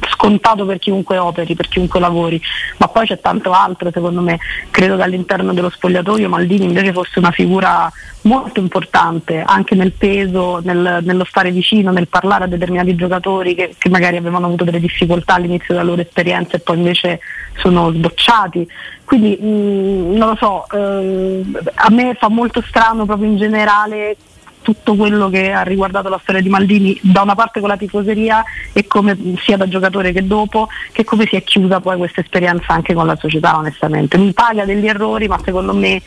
scontato 0.09 0.65
per 0.65 0.79
chiunque 0.79 1.19
operi, 1.19 1.55
per 1.55 1.69
chiunque 1.69 2.01
lavori, 2.01 2.41
ma 2.79 2.89
poi 2.89 3.07
c'è 3.07 3.21
tanto 3.21 3.53
altro 3.53 3.91
secondo 3.93 4.21
me, 4.21 4.39
credo 4.71 4.97
che 4.97 5.03
all'interno 5.03 5.53
dello 5.53 5.71
spogliatoio 5.71 6.29
Maldini 6.29 6.65
invece 6.65 6.93
fosse 6.93 7.19
una 7.19 7.31
figura 7.31 7.91
molto 8.25 8.61
importante 8.61 9.43
anche 9.45 9.75
nel 9.75 9.93
peso, 9.93 10.61
nel, 10.62 11.00
nello 11.02 11.25
stare 11.25 11.50
vicino, 11.50 11.90
nel 11.90 12.09
parlare 12.09 12.45
a 12.45 12.49
determinati 12.49 12.95
giocatori 12.95 13.54
che, 13.54 13.75
che 13.76 13.88
magari 13.88 14.16
avevano 14.16 14.47
avuto 14.47 14.64
delle 14.64 14.81
difficoltà 14.81 15.35
all'inizio 15.35 15.75
della 15.75 15.83
loro 15.83 16.00
esperienza 16.00 16.57
e 16.57 16.61
poi 16.61 16.78
invece 16.78 17.21
sono 17.57 17.90
sbocciati. 17.93 18.66
Quindi 19.04 19.38
mh, 19.40 19.47
mm, 19.47 20.16
non 20.16 20.28
lo 20.31 20.37
so, 20.37 20.66
eh, 20.71 21.45
a 21.75 21.90
me 21.90 22.14
fa 22.14 22.28
molto 22.28 22.62
strano 22.66 23.04
proprio 23.04 23.28
in 23.28 23.37
generale 23.37 24.16
tutto 24.64 24.97
quello 24.97 25.28
che 25.28 25.52
ha 25.52 25.61
riguardato 25.61 26.09
la 26.09 26.18
storia 26.23 26.40
di 26.40 26.49
Maldini 26.49 26.99
da 27.02 27.21
una 27.21 27.35
parte 27.35 27.61
con 27.61 27.68
la 27.68 27.76
tifoseria 27.76 28.42
e 28.73 28.87
come 28.87 29.16
sia 29.44 29.59
da 29.59 29.68
giocatore 29.68 30.11
che 30.11 30.26
dopo, 30.26 30.68
che 30.90 31.04
come 31.04 31.26
si 31.26 31.37
è 31.37 31.44
chiusa 31.44 31.80
poi 31.80 31.99
questa 31.99 32.23
esperienza 32.23 32.68
anche 32.68 32.94
con 32.94 33.06
la 33.06 33.16
società 33.16 33.59
onestamente. 33.59 34.16
Mi 34.16 34.33
paga 34.33 34.64
degli 34.64 34.87
errori 34.87 35.28
ma 35.28 35.38
secondo 35.44 35.75
me 35.75 36.00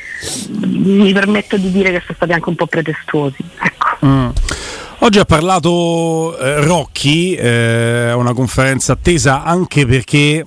mi 0.66 1.14
permetto 1.14 1.56
di 1.58 1.72
dire 1.72 1.92
che 1.92 2.00
sono 2.00 2.16
stati 2.16 2.32
anche 2.34 2.50
un 2.50 2.56
po' 2.56 2.66
pretestuosi. 2.66 3.44
Ecco. 3.62 4.06
Mm. 4.06 4.30
Oggi 5.00 5.20
ha 5.20 5.26
parlato 5.26 6.36
eh, 6.40 6.62
Rocchi, 6.62 7.36
eh, 7.36 8.12
una 8.14 8.34
conferenza 8.34 8.94
attesa 8.94 9.44
anche 9.44 9.86
perché 9.86 10.44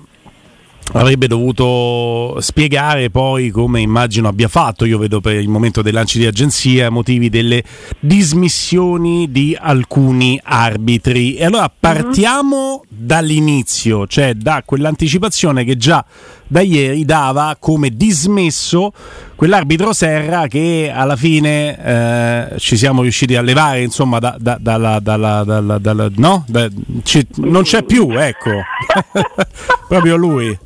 avrebbe 0.93 1.27
dovuto 1.27 2.41
spiegare 2.41 3.11
poi 3.11 3.51
come 3.51 3.81
immagino 3.81 4.29
abbia 4.29 4.49
fatto, 4.49 4.85
io 4.85 4.99
vedo 4.99 5.21
per 5.21 5.37
il 5.37 5.49
momento 5.49 5.83
dei 5.83 5.93
lanci 5.93 6.19
di 6.19 6.27
agenzia, 6.27 6.91
motivi 6.91 7.29
delle 7.29 7.63
dismissioni 8.01 9.31
di 9.31 9.57
alcuni 9.59 10.41
arbitri. 10.43 11.37
E 11.37 11.45
allora 11.45 11.71
partiamo 11.71 12.73
uh-huh. 12.73 12.85
dall'inizio, 12.89 14.07
cioè 14.07 14.35
da 14.35 14.63
quell'anticipazione 14.65 15.65
che 15.65 15.77
già 15.77 16.05
da 16.51 16.63
ieri 16.63 17.05
dava 17.05 17.57
come 17.61 17.91
dismesso 17.91 18.93
quell'arbitro 19.37 19.93
Serra 19.93 20.49
che 20.49 20.91
alla 20.93 21.15
fine 21.15 21.79
eh, 21.79 22.59
ci 22.59 22.77
siamo 22.77 23.03
riusciti 23.03 23.37
a 23.37 23.41
levare 23.41 23.83
insomma 23.83 24.19
da, 24.19 24.37
da, 24.37 24.59
dalla, 24.61 24.99
dalla, 24.99 25.45
dalla, 25.45 25.79
dalla 25.79 26.11
no? 26.17 26.45
Da, 26.49 26.69
ci, 27.05 27.25
non 27.37 27.63
c'è 27.63 27.85
più 27.85 28.11
ecco 28.19 28.51
proprio 29.87 30.17
lui 30.17 30.59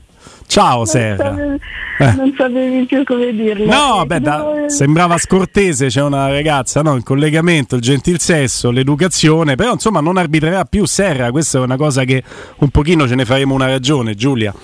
Ciao 0.55 0.85
Serra. 0.85 1.33
Non, 1.33 1.59
eh. 1.99 2.13
non 2.13 2.33
sapevi 2.39 2.85
più 2.85 3.03
come 3.03 3.33
dirlo. 3.33 3.65
No, 3.65 4.07
beh, 4.07 4.21
da, 4.21 4.65
sembrava 4.69 5.19
scortese, 5.19 5.89
c'è 5.89 6.01
una 6.01 6.29
ragazza, 6.29 6.81
no? 6.81 6.95
il 6.95 7.03
collegamento, 7.03 7.75
il 7.75 7.81
gentil 7.81 8.21
sesso, 8.21 8.71
l'educazione, 8.71 9.57
però 9.57 9.73
insomma 9.73 9.99
non 9.99 10.17
arbitrerà 10.17 10.65
più 10.65 10.87
Serra, 10.87 11.33
questa 11.33 11.59
è 11.59 11.61
una 11.61 11.75
cosa 11.75 12.05
che 12.05 12.23
un 12.59 12.69
pochino 12.69 13.09
ce 13.09 13.17
ne 13.17 13.25
faremo 13.25 13.53
una 13.53 13.67
ragione, 13.67 14.15
Giulia. 14.15 14.55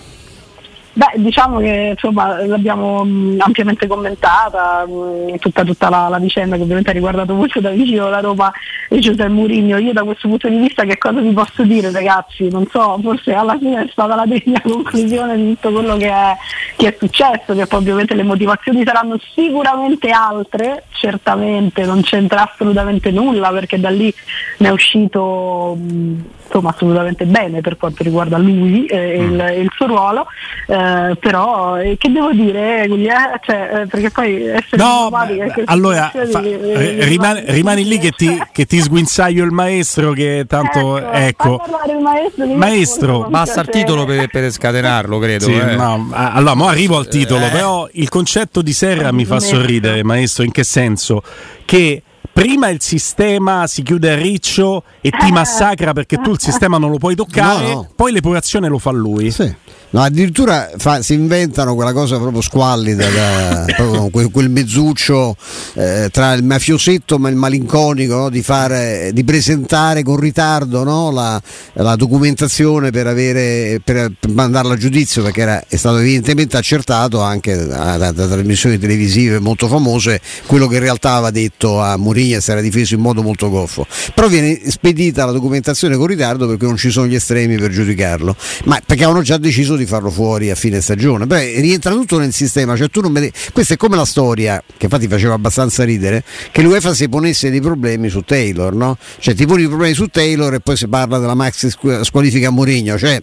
Beh, 0.93 1.13
diciamo 1.17 1.59
che 1.59 1.91
insomma, 1.93 2.45
l'abbiamo 2.45 3.05
mh, 3.05 3.37
ampiamente 3.39 3.87
commentata, 3.87 4.85
mh, 4.85 5.37
tutta, 5.39 5.63
tutta 5.63 5.89
la, 5.89 6.09
la, 6.09 6.19
vicenda 6.19 6.57
che 6.57 6.63
ovviamente 6.63 6.91
ha 6.91 6.93
riguardato 6.93 7.33
molto 7.33 7.61
da 7.61 7.71
vicino 7.71 8.09
la 8.09 8.19
Roma 8.19 8.51
e 8.89 8.99
Giuseppe 8.99 9.29
Mourinho. 9.29 9.79
Io 9.79 9.93
da 9.93 10.03
questo 10.03 10.27
punto 10.27 10.49
di 10.49 10.57
vista 10.57 10.83
che 10.83 10.99
cosa 10.99 11.21
vi 11.21 11.33
posso 11.33 11.63
dire 11.63 11.93
ragazzi? 11.93 12.49
Non 12.49 12.67
so, 12.67 12.99
forse 13.01 13.33
alla 13.33 13.57
fine 13.57 13.85
è 13.85 13.89
stata 13.93 14.17
la 14.17 14.27
degna 14.27 14.61
conclusione 14.61 15.37
di 15.37 15.55
tutto 15.55 15.71
quello 15.71 15.97
che 15.97 16.09
è, 16.11 16.37
che 16.77 16.89
è 16.89 16.97
successo, 16.99 17.55
che 17.55 17.67
poi 17.67 17.79
ovviamente 17.79 18.15
le 18.15 18.25
motivazioni 18.25 18.83
saranno 18.85 19.17
sicuramente 19.33 20.11
altre, 20.11 20.85
certamente 20.91 21.85
non 21.85 22.03
c'entra 22.03 22.51
assolutamente 22.51 23.13
nulla 23.13 23.51
perché 23.51 23.79
da 23.79 23.91
lì 23.91 24.13
ne 24.59 24.69
è 24.69 24.73
uscito 24.73 25.77
mh, 25.79 26.23
insomma, 26.47 26.71
assolutamente 26.71 27.25
bene 27.27 27.61
per 27.61 27.77
quanto 27.77 28.03
riguarda 28.03 28.37
lui 28.39 28.87
e 28.87 29.21
mm. 29.21 29.33
il, 29.33 29.59
il, 29.61 29.71
suo 29.73 29.87
ruolo. 29.87 30.27
Eh, 30.67 30.80
eh, 30.81 31.17
però 31.17 31.79
eh, 31.79 31.97
che 31.99 32.11
devo 32.11 32.33
dire 32.33 32.87
Guglielmo? 32.87 33.39
Cioè, 33.41 33.81
eh, 33.83 33.87
perché 33.87 34.11
poi 34.11 34.47
essere 34.47 34.83
no, 34.83 35.11
beh, 35.11 35.63
allora 35.67 36.11
fa, 36.11 36.41
di, 36.41 36.57
rimani, 37.05 37.43
rimani 37.47 37.85
lì 37.85 37.99
che 37.99 38.13
ti, 38.13 38.41
che 38.53 38.65
ti, 38.65 38.81
sguinzaglio 38.81 39.45
il 39.45 39.51
maestro 39.51 40.13
che 40.13 40.45
tanto 40.49 40.99
ecco, 40.99 41.61
ecco. 41.61 42.01
maestro, 42.01 42.47
maestro 42.47 43.27
basta 43.29 43.61
il 43.61 43.69
titolo 43.69 44.05
per, 44.05 44.29
per, 44.29 44.51
scatenarlo 44.51 45.19
credo 45.19 45.45
sì, 45.45 45.53
eh. 45.53 45.77
no, 45.77 46.09
allora 46.13 46.55
mo 46.55 46.69
arrivo 46.69 46.97
al 46.97 47.09
titolo 47.09 47.47
eh. 47.47 47.51
però 47.51 47.89
il 47.93 48.09
concetto 48.09 48.63
di 48.63 48.73
Serra 48.73 49.13
mi 49.13 49.25
fa 49.25 49.41
sorridere 49.41 50.03
maestro 50.03 50.45
in 50.45 50.53
che 50.53 50.65
senso 50.65 51.23
che 51.65 52.03
prima 52.33 52.69
il 52.69 52.81
sistema 52.81 53.67
si 53.67 53.83
chiude 53.83 54.13
a 54.13 54.15
riccio 54.15 54.85
e 55.01 55.11
ti 55.11 55.31
massacra 55.31 55.93
perché 55.93 56.17
tu 56.17 56.31
il 56.33 56.41
sistema 56.43 56.79
non 56.79 56.91
lo 56.91 56.99
puoi 56.99 57.15
toccare, 57.15 57.69
no, 57.69 57.75
no. 57.75 57.89
poi 57.95 58.13
l'epurazione 58.13 58.69
lo 58.69 58.79
fa 58.79 58.91
lui. 58.91 59.31
Sì. 59.31 59.55
No, 59.93 60.03
addirittura 60.03 60.71
fa, 60.77 61.03
si 61.03 61.15
inventano 61.15 61.75
quella 61.75 61.93
cosa 61.93 62.17
proprio 62.19 62.41
squallida, 62.41 63.09
da, 63.09 63.65
proprio 63.75 64.09
quel, 64.09 64.31
quel, 64.31 64.49
mezzuccio 64.49 65.35
eh, 65.75 66.09
tra 66.13 66.33
il 66.35 66.45
mafiosetto 66.45 67.19
e 67.25 67.29
il 67.29 67.35
malinconico 67.35 68.15
no? 68.15 68.29
di, 68.31 68.41
fare, 68.41 69.11
di, 69.13 69.25
presentare 69.25 70.05
con 70.05 70.17
ritardo 70.17 70.85
no? 70.85 71.11
la, 71.11 71.41
la, 71.73 71.97
documentazione 71.97 72.93
per, 72.93 73.09
avere, 73.09 73.81
per, 73.83 74.13
per, 74.19 74.31
mandarla 74.31 74.75
a 74.75 74.77
giudizio 74.77 75.25
perché 75.25 75.41
era, 75.41 75.65
è 75.67 75.75
stato 75.75 75.99
evidentemente 75.99 76.57
accertato 76.57 77.21
anche 77.21 77.57
da, 77.67 77.97
da, 77.97 78.13
da, 78.13 78.29
trasmissioni 78.29 78.79
televisive 78.79 79.41
molto 79.41 79.67
famose 79.67 80.21
quello 80.47 80.69
che 80.69 80.77
in 80.77 80.83
realtà 80.83 81.15
aveva 81.15 81.31
detto 81.33 81.81
a 81.81 81.97
Mourinho 81.97 82.39
si 82.39 82.51
era 82.53 82.61
difeso 82.61 82.95
in 82.95 83.01
modo 83.01 83.23
molto 83.23 83.51
goffo. 83.51 83.85
Però 84.15 84.29
viene 84.29 84.61
spedita 84.71 85.25
la 85.25 85.33
documentazione 85.33 85.97
con 85.97 86.07
ritardo 86.07 86.47
perché 86.47 86.65
non 86.65 86.77
ci 86.77 86.91
sono 86.91 87.09
gli 87.09 87.17
estremi 87.17 87.57
per 87.57 87.73
giudicarlo, 87.73 88.37
ma 88.67 88.81
perché 88.87 89.05
hanno 89.05 89.23
già 89.23 89.37
deciso 89.37 89.79
di 89.80 89.80
farlo 89.87 90.11
fuori 90.11 90.51
a 90.51 90.55
fine 90.55 90.81
stagione. 90.81 91.27
Beh, 91.27 91.61
rientra 91.61 91.93
tutto 91.93 92.19
nel 92.19 92.33
sistema, 92.33 92.77
cioè 92.77 92.89
tu 92.89 93.01
non 93.01 93.13
vedi... 93.13 93.33
questa 93.53 93.75
è 93.75 93.77
come 93.77 93.97
la 93.97 94.05
storia, 94.05 94.63
che 94.77 94.85
infatti 94.85 95.09
faceva 95.09 95.35
abbastanza 95.35 95.85
ridere, 95.85 96.25
che 96.51 96.63
l'UEFA 96.63 96.95
si 96.95 97.09
ponesse 97.09 97.51
dei 97.51 97.61
problemi 97.61 98.09
su 98.09 98.23
Taylor, 98.23 98.75
no? 98.75 98.97
Cioè 99.19 99.35
ti 99.35 99.47
poni 99.47 99.63
i 99.63 99.69
problemi 99.69 99.95
su 99.95 100.07
Taylor 100.07 100.55
e 100.55 100.61
poi 100.61 100.77
si 100.77 100.89
parla 100.89 101.19
della 101.19 101.35
maxi 101.35 101.71
squalifica 101.71 102.51
Mourinho, 102.51 102.99
cioè 102.99 103.23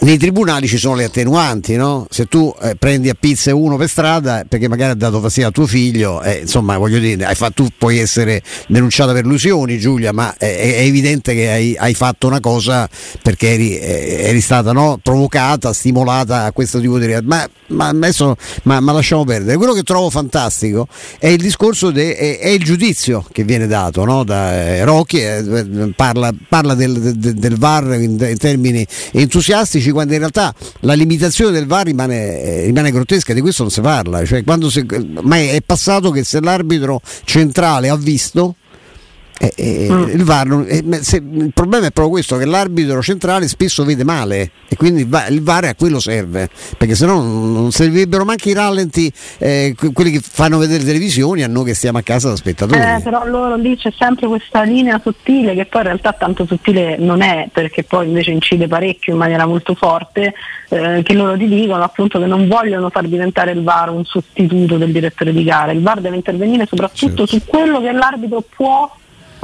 nei 0.00 0.18
tribunali 0.18 0.66
ci 0.66 0.76
sono 0.76 0.96
le 0.96 1.04
attenuanti, 1.04 1.76
no? 1.76 2.06
Se 2.10 2.26
tu 2.26 2.52
eh, 2.60 2.74
prendi 2.74 3.08
a 3.08 3.16
pizze 3.18 3.52
uno 3.52 3.76
per 3.76 3.88
strada 3.88 4.44
perché 4.46 4.68
magari 4.68 4.90
ha 4.90 4.94
dato 4.94 5.20
fastidio 5.20 5.48
a 5.48 5.52
tuo 5.52 5.66
figlio, 5.66 6.20
eh, 6.22 6.40
insomma, 6.42 6.76
voglio 6.76 6.98
dire, 6.98 7.32
fatto, 7.34 7.62
tu 7.62 7.68
puoi 7.78 7.98
essere 7.98 8.42
denunciata 8.66 9.12
per 9.12 9.24
illusioni, 9.24 9.78
Giulia, 9.78 10.12
ma 10.12 10.34
è, 10.36 10.74
è 10.74 10.80
evidente 10.80 11.32
che 11.34 11.48
hai, 11.48 11.76
hai, 11.78 11.94
fatto 11.94 12.26
una 12.26 12.40
cosa 12.40 12.88
perché 13.22 13.52
eri, 13.52 13.78
eh, 13.78 14.24
eri 14.24 14.40
stata 14.40 14.72
no? 14.72 14.98
provocata, 15.00 15.72
stimolata 15.72 16.44
a 16.44 16.52
questo 16.52 16.80
tipo 16.80 16.98
di 16.98 17.06
realtà. 17.06 17.26
Ma, 17.26 17.48
ma 17.68 17.88
adesso 17.88 18.36
ma, 18.64 18.80
ma, 18.80 18.92
lasciamo 18.92 19.24
perdere. 19.24 19.56
Quello 19.56 19.72
che 19.72 19.82
trovo 19.82 20.10
fantastico 20.10 20.88
è 21.18 21.28
il 21.28 21.40
discorso, 21.40 21.90
de, 21.90 22.16
è, 22.16 22.38
è, 22.40 22.48
il 22.48 22.62
giudizio 22.62 23.24
che 23.30 23.44
viene 23.44 23.66
dato 23.66 24.04
no? 24.04 24.24
da 24.24 24.52
eh, 24.52 24.84
Rocchi, 24.84 25.20
eh, 25.20 25.92
parla, 25.94 26.32
parla 26.48 26.74
del, 26.74 27.14
del, 27.14 27.34
del, 27.34 27.56
VAR 27.56 27.94
in, 27.94 28.18
in 28.20 28.38
termini 28.38 28.86
entusiastici 29.12 29.83
quando 29.90 30.12
in 30.12 30.18
realtà 30.18 30.54
la 30.80 30.94
limitazione 30.94 31.50
del 31.52 31.66
VAR 31.66 31.86
rimane, 31.86 32.40
eh, 32.40 32.64
rimane 32.64 32.90
grottesca, 32.90 33.32
di 33.32 33.40
questo 33.40 33.62
non 33.62 33.70
si 33.70 33.80
parla, 33.80 34.24
cioè, 34.24 34.42
si, 34.68 34.86
ma 35.22 35.36
è 35.36 35.62
passato 35.64 36.10
che 36.10 36.24
se 36.24 36.40
l'arbitro 36.40 37.00
centrale 37.24 37.88
ha 37.88 37.96
visto 37.96 38.56
Eh, 39.36 39.52
eh, 39.56 39.88
Mm. 39.90 40.08
il, 40.10 40.22
VAR 40.22 40.64
eh, 40.68 40.84
se- 41.02 41.16
il 41.16 41.50
problema 41.52 41.86
è 41.86 41.90
proprio 41.90 42.10
questo 42.14 42.36
che 42.36 42.44
l'arbitro 42.44 43.02
centrale 43.02 43.48
spesso 43.48 43.84
vede 43.84 44.04
male 44.04 44.50
e 44.68 44.76
quindi 44.76 45.00
il 45.00 45.08
VAR, 45.08 45.28
il 45.32 45.42
VAR 45.42 45.64
a 45.64 45.74
quello 45.74 45.98
serve 45.98 46.48
perché 46.78 46.94
sennò 46.94 47.14
non, 47.20 47.52
non 47.52 47.72
servirebbero 47.72 48.24
manche 48.24 48.50
i 48.50 48.52
rallenti 48.52 49.12
eh, 49.38 49.74
que- 49.76 49.92
quelli 49.92 50.12
che 50.12 50.20
fanno 50.22 50.56
vedere 50.58 50.84
televisioni 50.84 51.42
a 51.42 51.48
noi 51.48 51.64
che 51.64 51.74
stiamo 51.74 51.98
a 51.98 52.02
casa 52.02 52.28
da 52.28 52.36
spettatori 52.36 52.80
Eh, 52.80 53.00
però 53.02 53.26
loro 53.26 53.56
lì 53.56 53.76
c'è 53.76 53.90
sempre 53.98 54.28
questa 54.28 54.62
linea 54.62 55.00
sottile 55.02 55.54
che 55.54 55.64
poi 55.66 55.80
in 55.80 55.86
realtà 55.88 56.12
tanto 56.12 56.46
sottile 56.46 56.96
non 56.96 57.20
è 57.20 57.48
perché 57.52 57.82
poi 57.82 58.06
invece 58.06 58.30
incide 58.30 58.68
parecchio 58.68 59.14
in 59.14 59.18
maniera 59.18 59.46
molto 59.46 59.74
forte 59.74 60.32
eh, 60.68 61.00
che 61.02 61.12
loro 61.12 61.36
ti 61.36 61.48
dicono 61.48 61.82
appunto 61.82 62.20
che 62.20 62.26
non 62.26 62.46
vogliono 62.46 62.88
far 62.88 63.08
diventare 63.08 63.50
il 63.50 63.64
VAR 63.64 63.90
un 63.90 64.04
sostituto 64.04 64.76
del 64.78 64.92
direttore 64.92 65.32
di 65.32 65.42
gara 65.42 65.72
il 65.72 65.82
VAR 65.82 66.00
deve 66.00 66.14
intervenire 66.16 66.66
soprattutto 66.66 67.26
Certo. 67.26 67.26
su 67.26 67.42
quello 67.44 67.80
che 67.80 67.90
l'arbitro 67.90 68.40
può 68.54 68.88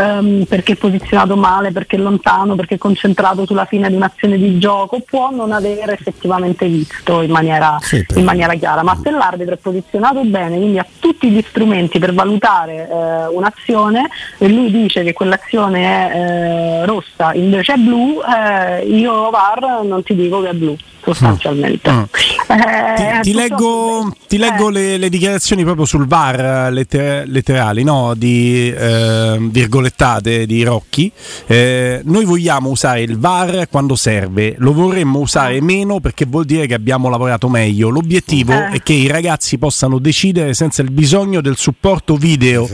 ehm, 0.00 0.44
perché 0.44 0.72
è 0.72 0.76
posizionato 0.76 1.36
male, 1.36 1.72
perché 1.72 1.96
è 1.96 1.98
lontano, 1.98 2.54
perché 2.54 2.76
è 2.76 2.78
concentrato 2.78 3.46
sulla 3.46 3.64
fine 3.64 3.88
di 3.88 3.94
un'azione 3.94 4.38
di 4.38 4.58
gioco, 4.58 5.00
può 5.00 5.30
non 5.30 5.52
avere 5.52 5.92
effettivamente 5.92 6.66
visto 6.66 7.22
in 7.22 7.30
maniera, 7.30 7.76
Sì, 7.80 8.04
in 8.14 8.24
maniera 8.24 8.54
chiara. 8.54 8.82
Ma 8.82 8.98
se 9.02 9.10
l'arbitro 9.10 9.54
è 9.54 9.58
posizionato 9.58 10.24
bene, 10.24 10.56
quindi 10.56 10.78
ha 10.78 10.86
tutti 10.98 11.30
gli 11.30 11.42
strumenti 11.46 11.98
per 11.98 12.14
valutare 12.14 12.88
eh, 12.88 13.26
un'azione 13.26 14.08
e 14.38 14.48
lui 14.48 14.70
dice 14.70 15.02
che 15.02 15.12
quell'azione 15.12 15.82
è 15.82 16.16
eh, 16.16 16.86
rossa, 16.86 17.32
invece 17.34 17.74
è 17.74 17.76
blu, 17.76 18.20
eh, 18.22 18.86
io 18.86 19.30
VAR 19.30 19.84
non 19.84 20.02
ti 20.02 20.14
dico 20.14 20.40
che 20.40 20.48
è 20.48 20.54
blu. 20.54 20.76
Sostanzialmente, 21.02 21.90
Mm. 21.90 22.02
Eh, 22.50 23.20
Ti, 23.22 23.30
ti 23.30 23.32
leggo, 23.32 24.12
ti 24.28 24.36
leggo 24.36 24.68
eh, 24.68 24.72
le, 24.72 24.96
le 24.98 25.08
dichiarazioni 25.08 25.62
proprio 25.62 25.84
sul 25.84 26.06
VAR 26.06 26.40
eh, 26.40 26.70
letter- 26.72 27.26
letterali, 27.28 27.82
no? 27.84 28.14
di 28.16 28.72
eh, 28.72 29.36
virgolettate 29.40 30.46
di 30.46 30.62
Rocchi. 30.62 31.10
Eh, 31.46 32.00
noi 32.04 32.24
vogliamo 32.24 32.70
usare 32.70 33.02
il 33.02 33.18
VAR 33.18 33.68
quando 33.70 33.94
serve, 33.96 34.54
lo 34.58 34.72
vorremmo 34.72 35.20
usare 35.20 35.60
meno 35.60 36.00
perché 36.00 36.26
vuol 36.26 36.44
dire 36.44 36.66
che 36.66 36.74
abbiamo 36.74 37.08
lavorato 37.08 37.48
meglio. 37.48 37.88
L'obiettivo 37.88 38.52
Eh. 38.52 38.70
è 38.70 38.82
che 38.82 38.92
i 38.92 39.06
ragazzi 39.06 39.58
possano 39.58 39.98
decidere 39.98 40.52
senza 40.54 40.82
il 40.82 40.90
bisogno 40.90 41.40
del 41.40 41.56
supporto 41.56 42.16
video. 42.16 42.68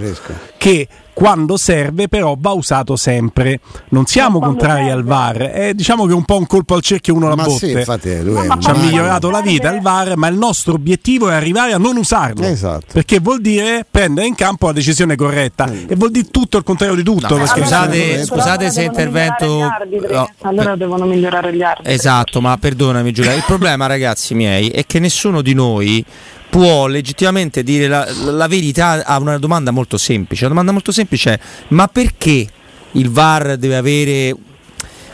Che 0.57 0.89
quando 1.17 1.57
serve 1.57 2.09
però 2.09 2.37
va 2.39 2.51
usato 2.51 2.95
sempre. 2.95 3.61
Non 3.89 4.05
siamo 4.05 4.39
contrari 4.39 4.91
al. 4.91 5.03
VAR, 5.03 5.37
è 5.37 5.73
diciamo 5.73 6.05
che 6.05 6.13
è 6.13 6.15
un 6.15 6.25
po' 6.27 6.37
un 6.37 6.47
colpo 6.47 6.75
al 6.75 6.83
cerchio 6.83 7.15
uno 7.15 7.29
la 7.29 7.37
ma 7.37 7.45
botte. 7.45 7.67
sì 7.67 7.71
infatti 7.71 8.11
un 8.11 8.59
ci 8.61 8.69
ha 8.69 8.75
migliorato 8.75 9.31
la 9.31 9.41
vita 9.41 9.73
il 9.73 9.81
VAR, 9.81 10.15
ma 10.17 10.27
il 10.27 10.37
nostro 10.37 10.75
obiettivo 10.75 11.31
è 11.31 11.35
arrivare 11.35 11.73
a 11.73 11.79
non 11.79 11.97
usarlo. 11.97 12.45
Esatto. 12.45 12.87
Perché 12.93 13.21
vuol 13.21 13.41
dire 13.41 13.87
prendere 13.91 14.27
in 14.27 14.35
campo 14.35 14.67
la 14.67 14.73
decisione 14.75 15.17
corretta 15.17 15.73
e 15.73 15.95
vuol 15.97 16.11
dire 16.11 16.29
tutto 16.31 16.59
il 16.59 16.65
contrario 16.65 16.95
di 16.95 17.03
tutto. 17.03 17.39
No, 17.39 17.47
scusate, 17.47 18.23
scusate 18.25 18.71
se 18.71 18.83
intervento- 18.83 19.63
arbitri. 19.63 20.13
no, 20.13 20.29
allora 20.43 20.71
per- 20.71 20.77
devono 20.77 21.07
migliorare 21.07 21.55
gli 21.55 21.63
arbitri. 21.63 21.95
Esatto, 21.95 22.43
ma 22.43 22.55
perdonami 22.59 23.13
Giulia, 23.13 23.33
il 23.33 23.45
problema 23.47 23.87
ragazzi 23.87 24.35
miei 24.35 24.69
è 24.69 24.85
che 24.85 24.99
nessuno 24.99 25.41
di 25.41 25.55
noi 25.55 26.05
può 26.49 26.87
legittimamente 26.87 27.63
dire 27.63 27.89
la, 27.89 28.07
la 28.31 28.47
verità 28.47 29.05
a 29.05 29.19
una 29.19 29.39
domanda 29.39 29.71
molto 29.71 29.99
semplice. 29.99 30.43
La 30.43 30.49
domanda 30.51 30.73
molto 30.73 30.93
semplice 30.93 31.33
è 31.35 31.39
ma 31.69 31.87
perché 31.89 32.47
il 32.93 33.11
VAR 33.11 33.57
deve 33.57 33.77
avere 33.77 34.35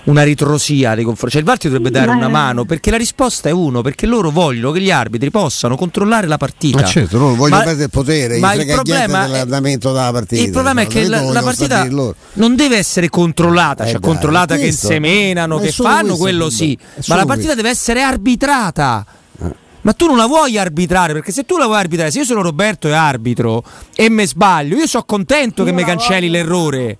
una 0.05 0.25
ritrosia 0.25 0.95
nei 0.95 1.05
confronti? 1.05 1.31
Cioè 1.37 1.41
il 1.43 1.47
VAR 1.47 1.59
ti 1.59 1.69
dovrebbe 1.69 1.91
dare 1.91 2.07
Beh. 2.07 2.13
una 2.17 2.29
mano 2.29 2.65
perché 2.65 2.91
la 2.91 2.97
risposta 2.97 3.49
è 3.49 3.53
uno, 3.53 3.83
perché 3.83 4.07
loro 4.07 4.31
vogliono 4.31 4.73
che 4.73 4.81
gli 4.81 4.91
arbitri 4.91 5.31
possano 5.31 5.77
controllare 5.77 6.27
la 6.27 6.37
partita. 6.39 6.81
Ma 6.81 6.85
certo, 6.87 7.19
loro 7.19 7.35
vogliono 7.35 7.59
Ma- 7.59 7.63
perdere 7.65 7.85
il 7.85 7.91
potere, 7.91 8.39
ma 8.39 8.53
il 8.55 8.67
problema 8.67 9.25
è- 9.25 9.27
dell'andamento 9.31 9.93
della 9.93 10.11
partita. 10.13 10.43
il 10.43 10.51
problema 10.51 10.81
è 10.83 10.87
che 10.89 11.03
L'andamento 11.03 11.33
la, 11.33 11.41
la 11.41 11.47
partita 11.47 12.15
non 12.35 12.57
deve 12.57 12.77
essere 12.79 13.09
controllata, 13.09 13.85
Eh 13.85 13.91
cioè 13.93 14.01
dai, 14.01 14.11
controllata 14.11 14.57
che 14.57 14.73
semenano, 14.73 15.59
che 15.59 15.71
fanno, 15.73 16.17
quello 16.17 16.51
sì, 16.51 16.77
ma 17.07 17.15
la 17.17 17.25
partita 17.25 17.53
questo. 17.53 17.55
deve 17.55 17.69
essere 17.71 18.03
arbitrata. 18.03 19.07
Ma 19.83 19.93
tu 19.93 20.07
non 20.07 20.17
la 20.17 20.27
vuoi 20.27 20.59
arbitrare 20.59 21.13
perché 21.13 21.33
se 21.33 21.45
tu 21.45 21.57
la 21.57 21.67
vuoi 21.67 21.79
arbitrare, 21.79 22.11
se 22.11 22.19
io 22.21 22.25
sono 22.25 22.43
Roberto 22.43 22.89
e 22.89 22.93
arbitro 22.93 23.63
e 23.95 24.09
me 24.09 24.27
sbaglio, 24.27 24.77
io 24.77 24.87
sono 24.87 25.05
contento 25.05 25.65
che 25.65 25.71
Io 25.71 25.75
mi 25.75 25.83
la 25.83 25.89
cancelli 25.89 26.29
voglio. 26.29 26.43
l'errore. 26.43 26.99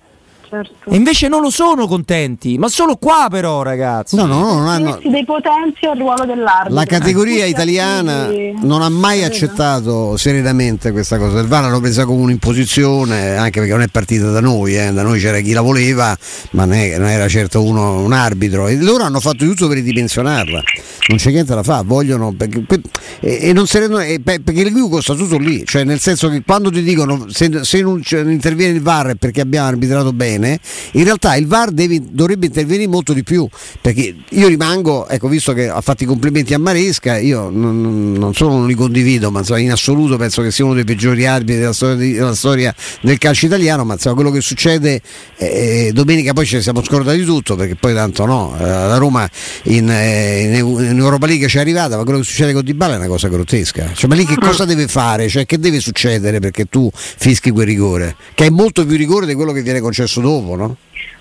Certo. 0.53 0.89
E 0.91 0.95
invece 0.95 1.27
non 1.29 1.41
lo 1.41 1.49
sono 1.49 1.87
contenti, 1.87 2.59
ma 2.59 2.67
solo 2.67 2.95
qua 2.97 3.25
però 3.27 3.63
ragazzi. 3.63 4.15
No, 4.15 4.25
no, 4.25 4.39
no, 4.39 4.53
non 4.59 4.67
hanno, 4.67 4.99
Si 5.01 5.09
depotenzia 5.09 5.93
il 5.93 5.99
ruolo 5.99 6.25
dell'arbitro. 6.25 6.75
La 6.75 6.85
categoria 6.85 7.45
italiana 7.45 8.25
attivi- 8.25 8.53
non 8.61 8.83
ha 8.83 8.89
mai 8.89 9.23
accettato 9.23 10.15
serenamente 10.15 10.91
questa 10.91 11.17
cosa. 11.17 11.39
Il 11.39 11.47
VAR 11.47 11.63
l'hanno 11.63 11.79
presa 11.79 12.05
come 12.05 12.21
un'imposizione, 12.21 13.35
anche 13.35 13.59
perché 13.59 13.73
non 13.73 13.81
è 13.81 13.87
partita 13.87 14.29
da 14.29 14.39
noi, 14.41 14.77
eh. 14.77 14.91
da 14.91 15.01
noi 15.01 15.19
c'era 15.19 15.39
chi 15.39 15.53
la 15.53 15.61
voleva, 15.61 16.15
ma 16.51 16.65
non, 16.65 16.75
è- 16.75 16.97
non 16.97 17.07
era 17.07 17.27
certo 17.27 17.63
uno, 17.63 17.99
un 18.03 18.13
arbitro. 18.13 18.67
E 18.67 18.75
loro 18.81 19.03
hanno 19.03 19.19
fatto 19.19 19.45
tutto 19.45 19.67
per 19.67 19.77
ridimensionarla. 19.77 20.61
Non 21.07 21.17
c'è 21.17 21.31
niente 21.31 21.55
da 21.55 21.63
fare, 21.63 21.83
vogliono. 21.85 22.33
Perché, 22.37 22.61
per- 22.61 22.81
e, 23.19 23.39
e 23.49 23.53
non 23.53 23.65
se 23.65 23.87
ne- 23.87 24.07
e 24.07 24.19
pe- 24.19 24.41
perché 24.41 24.63
l'equivoco 24.63 25.01
sta 25.01 25.15
tutto 25.15 25.37
lì, 25.37 25.63
cioè 25.65 25.83
nel 25.83 25.99
senso 25.99 26.29
che 26.29 26.43
quando 26.45 26.69
ti 26.69 26.83
dicono 26.83 27.25
se, 27.29 27.63
se 27.63 27.81
non 27.81 28.01
interviene 28.27 28.73
il 28.75 28.81
VAR 28.81 29.07
è 29.07 29.15
perché 29.15 29.41
abbiamo 29.41 29.67
arbitrato 29.67 30.13
bene, 30.13 30.42
in 30.47 31.03
realtà 31.03 31.35
il 31.35 31.47
VAR 31.47 31.71
deve- 31.71 32.01
dovrebbe 32.09 32.47
intervenire 32.47 32.87
molto 32.87 33.13
di 33.13 33.23
più. 33.23 33.47
Perché 33.81 34.15
io 34.29 34.47
rimango, 34.47 35.07
ecco, 35.07 35.27
visto 35.27 35.53
che 35.53 35.69
ha 35.69 35.81
fatto 35.81 36.03
i 36.03 36.05
complimenti 36.05 36.53
a 36.53 36.59
Maresca, 36.59 37.17
io 37.17 37.49
non, 37.49 38.13
non 38.13 38.33
solo 38.33 38.57
non 38.57 38.67
li 38.67 38.73
condivido, 38.73 39.31
ma 39.31 39.39
insomma, 39.39 39.59
in 39.59 39.71
assoluto 39.71 40.17
penso 40.17 40.41
che 40.41 40.51
sia 40.51 40.65
uno 40.65 40.73
dei 40.73 40.83
peggiori 40.83 41.25
arbitri 41.25 41.59
della 41.59 41.73
storia, 41.73 41.95
di- 41.95 42.13
della 42.13 42.35
storia 42.35 42.73
del 43.01 43.17
calcio 43.17 43.45
italiano, 43.45 43.83
ma 43.83 43.93
insomma, 43.93 44.15
quello 44.15 44.31
che 44.31 44.41
succede 44.41 45.01
eh, 45.37 45.91
domenica 45.93 46.33
poi 46.33 46.45
ci 46.45 46.61
siamo 46.61 46.83
scordati 46.83 47.19
di 47.19 47.25
tutto, 47.25 47.55
perché 47.55 47.75
poi 47.75 47.93
tanto 47.93 48.25
no, 48.25 48.55
eh, 48.59 48.63
la 48.63 48.97
Roma 48.97 49.29
in, 49.63 49.89
eh, 49.89 50.41
in 50.43 50.53
Eu- 50.55 50.79
in 50.79 50.97
Europa 50.97 51.25
League 51.25 51.47
ci 51.47 51.57
è 51.57 51.59
arrivata, 51.59 51.97
ma 51.97 52.03
quello 52.03 52.19
che 52.19 52.25
succede 52.25 52.53
con 52.53 52.63
Dybala 52.63 52.93
è 52.95 52.97
una 52.97 53.07
cosa 53.07 53.27
grottesca. 53.27 53.91
Cioè, 53.93 54.09
ma 54.09 54.15
lì 54.15 54.25
che 54.25 54.35
cosa 54.35 54.65
deve 54.65 54.87
fare? 54.87 55.27
Cioè, 55.27 55.45
che 55.45 55.59
deve 55.59 55.79
succedere 55.79 56.39
perché 56.39 56.65
tu 56.65 56.89
fischi 56.93 57.51
quel 57.51 57.65
rigore? 57.65 58.15
Che 58.33 58.45
è 58.45 58.49
molto 58.49 58.85
più 58.85 58.95
rigore 58.97 59.25
di 59.25 59.33
quello 59.33 59.51
che 59.51 59.61
viene 59.61 59.79
concesso 59.79 60.21
dopo, 60.23 60.55
no? 60.55 60.75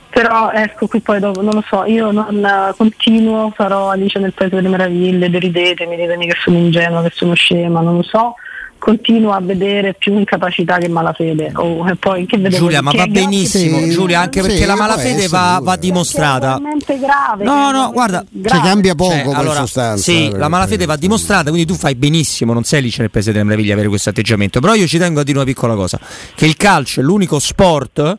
Però 0.08 0.50
ecco 0.50 0.86
qui 0.88 1.00
poi 1.00 1.20
dopo, 1.20 1.40
non 1.40 1.54
lo 1.54 1.64
so, 1.66 1.84
io 1.84 2.10
non 2.10 2.44
eh, 2.44 2.74
continuo, 2.76 3.52
sarò 3.56 3.88
Alice 3.88 4.18
nel 4.18 4.34
Paese 4.34 4.56
delle 4.56 4.68
Meraviglie, 4.68 5.30
deridetemi, 5.30 5.96
ditemi 5.96 6.26
che 6.26 6.36
sono 6.42 6.58
ingenua, 6.58 7.02
che 7.02 7.10
sono 7.14 7.34
scema, 7.34 7.80
non 7.80 7.96
lo 7.96 8.02
so. 8.02 8.34
Continuo 8.76 9.32
a 9.32 9.40
vedere 9.40 9.94
più 9.94 10.18
incapacità 10.18 10.76
che 10.78 10.88
malafede. 10.88 11.52
Oh, 11.54 11.88
e 11.88 11.94
poi 11.94 12.26
che 12.26 12.42
Giulia, 12.48 12.82
ma 12.82 12.90
che 12.90 12.96
va 12.96 13.06
benissimo, 13.06 13.78
Sì, 13.78 13.90
Giulia, 13.90 14.20
anche 14.20 14.42
sì, 14.42 14.48
perché 14.48 14.66
la 14.66 14.74
malafede 14.74 15.28
va, 15.28 15.60
va 15.62 15.76
dimostrata. 15.76 16.56
È 16.56 16.58
veramente 16.58 16.98
grave. 16.98 17.44
No, 17.44 17.70
no, 17.70 17.90
guarda, 17.92 18.24
grave. 18.28 18.58
Cioè, 18.58 18.68
cambia 18.68 18.96
poco 18.96 19.12
Cioè, 19.12 19.22
poi 19.22 19.30
in 19.30 19.38
allora, 19.38 19.60
sostanza. 19.60 20.02
Sì, 20.02 20.26
eh, 20.26 20.36
la 20.36 20.48
malafede 20.48 20.84
va 20.84 20.96
dimostrata, 20.96 21.50
quindi 21.50 21.64
tu 21.64 21.74
fai 21.74 21.94
benissimo, 21.94 22.52
non 22.52 22.64
sei 22.64 22.82
lì 22.82 22.92
nel 22.98 23.10
Paese 23.10 23.30
delle 23.30 23.44
Meraviglie 23.44 23.72
avere 23.72 23.86
questo 23.86 24.10
atteggiamento. 24.10 24.58
Però 24.58 24.74
io 24.74 24.88
ci 24.88 24.98
tengo 24.98 25.20
a 25.20 25.22
dire 25.22 25.36
una 25.38 25.46
piccola 25.46 25.76
cosa: 25.76 26.00
che 26.34 26.44
il 26.44 26.56
calcio 26.56 27.00
è 27.00 27.04
l'unico 27.04 27.38
sport 27.38 28.18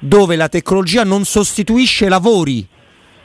dove 0.00 0.34
la 0.34 0.48
tecnologia 0.48 1.04
non 1.04 1.24
sostituisce 1.24 2.08
lavori. 2.08 2.66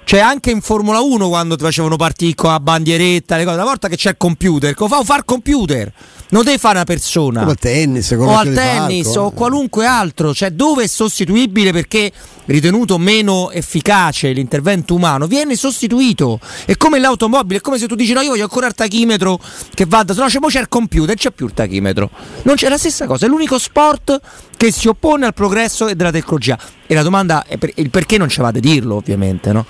Cioè 0.05 0.19
anche 0.19 0.51
in 0.51 0.61
Formula 0.61 0.99
1 0.99 1.27
quando 1.29 1.55
ti 1.55 1.63
facevano 1.63 1.95
partire 1.95 2.35
con 2.35 2.51
la 2.51 2.59
bandieretta, 2.59 3.37
le 3.37 3.43
cose, 3.43 3.55
una 3.55 3.65
volta 3.65 3.87
che 3.87 3.95
c'è 3.95 4.09
il 4.09 4.17
computer, 4.17 4.75
che 4.75 4.87
fa 4.87 5.03
far 5.03 5.25
computer, 5.25 5.91
non 6.29 6.43
devi 6.43 6.59
fare 6.59 6.75
una 6.75 6.83
persona. 6.83 7.39
Come 7.39 7.51
al 7.51 7.57
tennis, 7.57 8.09
come 8.09 8.31
o 8.31 8.37
al 8.37 8.53
tennis 8.53 9.15
o 9.15 9.31
qualunque 9.31 9.87
altro, 9.87 10.31
cioè 10.31 10.51
dove 10.51 10.83
è 10.83 10.87
sostituibile 10.87 11.71
perché 11.71 12.11
ritenuto 12.45 12.99
meno 12.99 13.49
efficace 13.49 14.31
l'intervento 14.31 14.93
umano, 14.93 15.25
viene 15.25 15.55
sostituito. 15.55 16.39
È 16.65 16.77
come 16.77 16.99
l'automobile, 16.99 17.57
è 17.57 17.61
come 17.61 17.79
se 17.79 17.87
tu 17.87 17.95
dici 17.95 18.13
no, 18.13 18.21
io 18.21 18.29
voglio 18.29 18.43
ancora 18.43 18.67
il 18.67 18.75
tachimetro 18.75 19.39
che 19.73 19.85
vada, 19.87 20.13
se 20.13 20.19
no 20.19 20.27
c'è, 20.27 20.39
c'è 20.39 20.59
il 20.59 20.69
computer, 20.69 21.15
c'è 21.15 21.31
più 21.31 21.47
il 21.47 21.53
tachimetro. 21.53 22.11
Non 22.43 22.53
c'è 22.53 22.69
la 22.69 22.77
stessa 22.77 23.07
cosa, 23.07 23.25
è 23.25 23.29
l'unico 23.29 23.57
sport 23.57 24.19
che 24.57 24.71
si 24.71 24.87
oppone 24.87 25.25
al 25.25 25.33
progresso 25.33 25.87
e 25.87 25.95
della 25.95 26.11
tecnologia. 26.11 26.57
E 26.87 26.93
la 26.93 27.03
domanda 27.03 27.43
è 27.45 27.57
per- 27.57 27.71
il 27.75 27.89
perché 27.89 28.17
non 28.17 28.29
ci 28.29 28.41
vate 28.41 28.59
dirlo, 28.59 28.95
ovviamente, 28.95 29.51
no? 29.51 29.65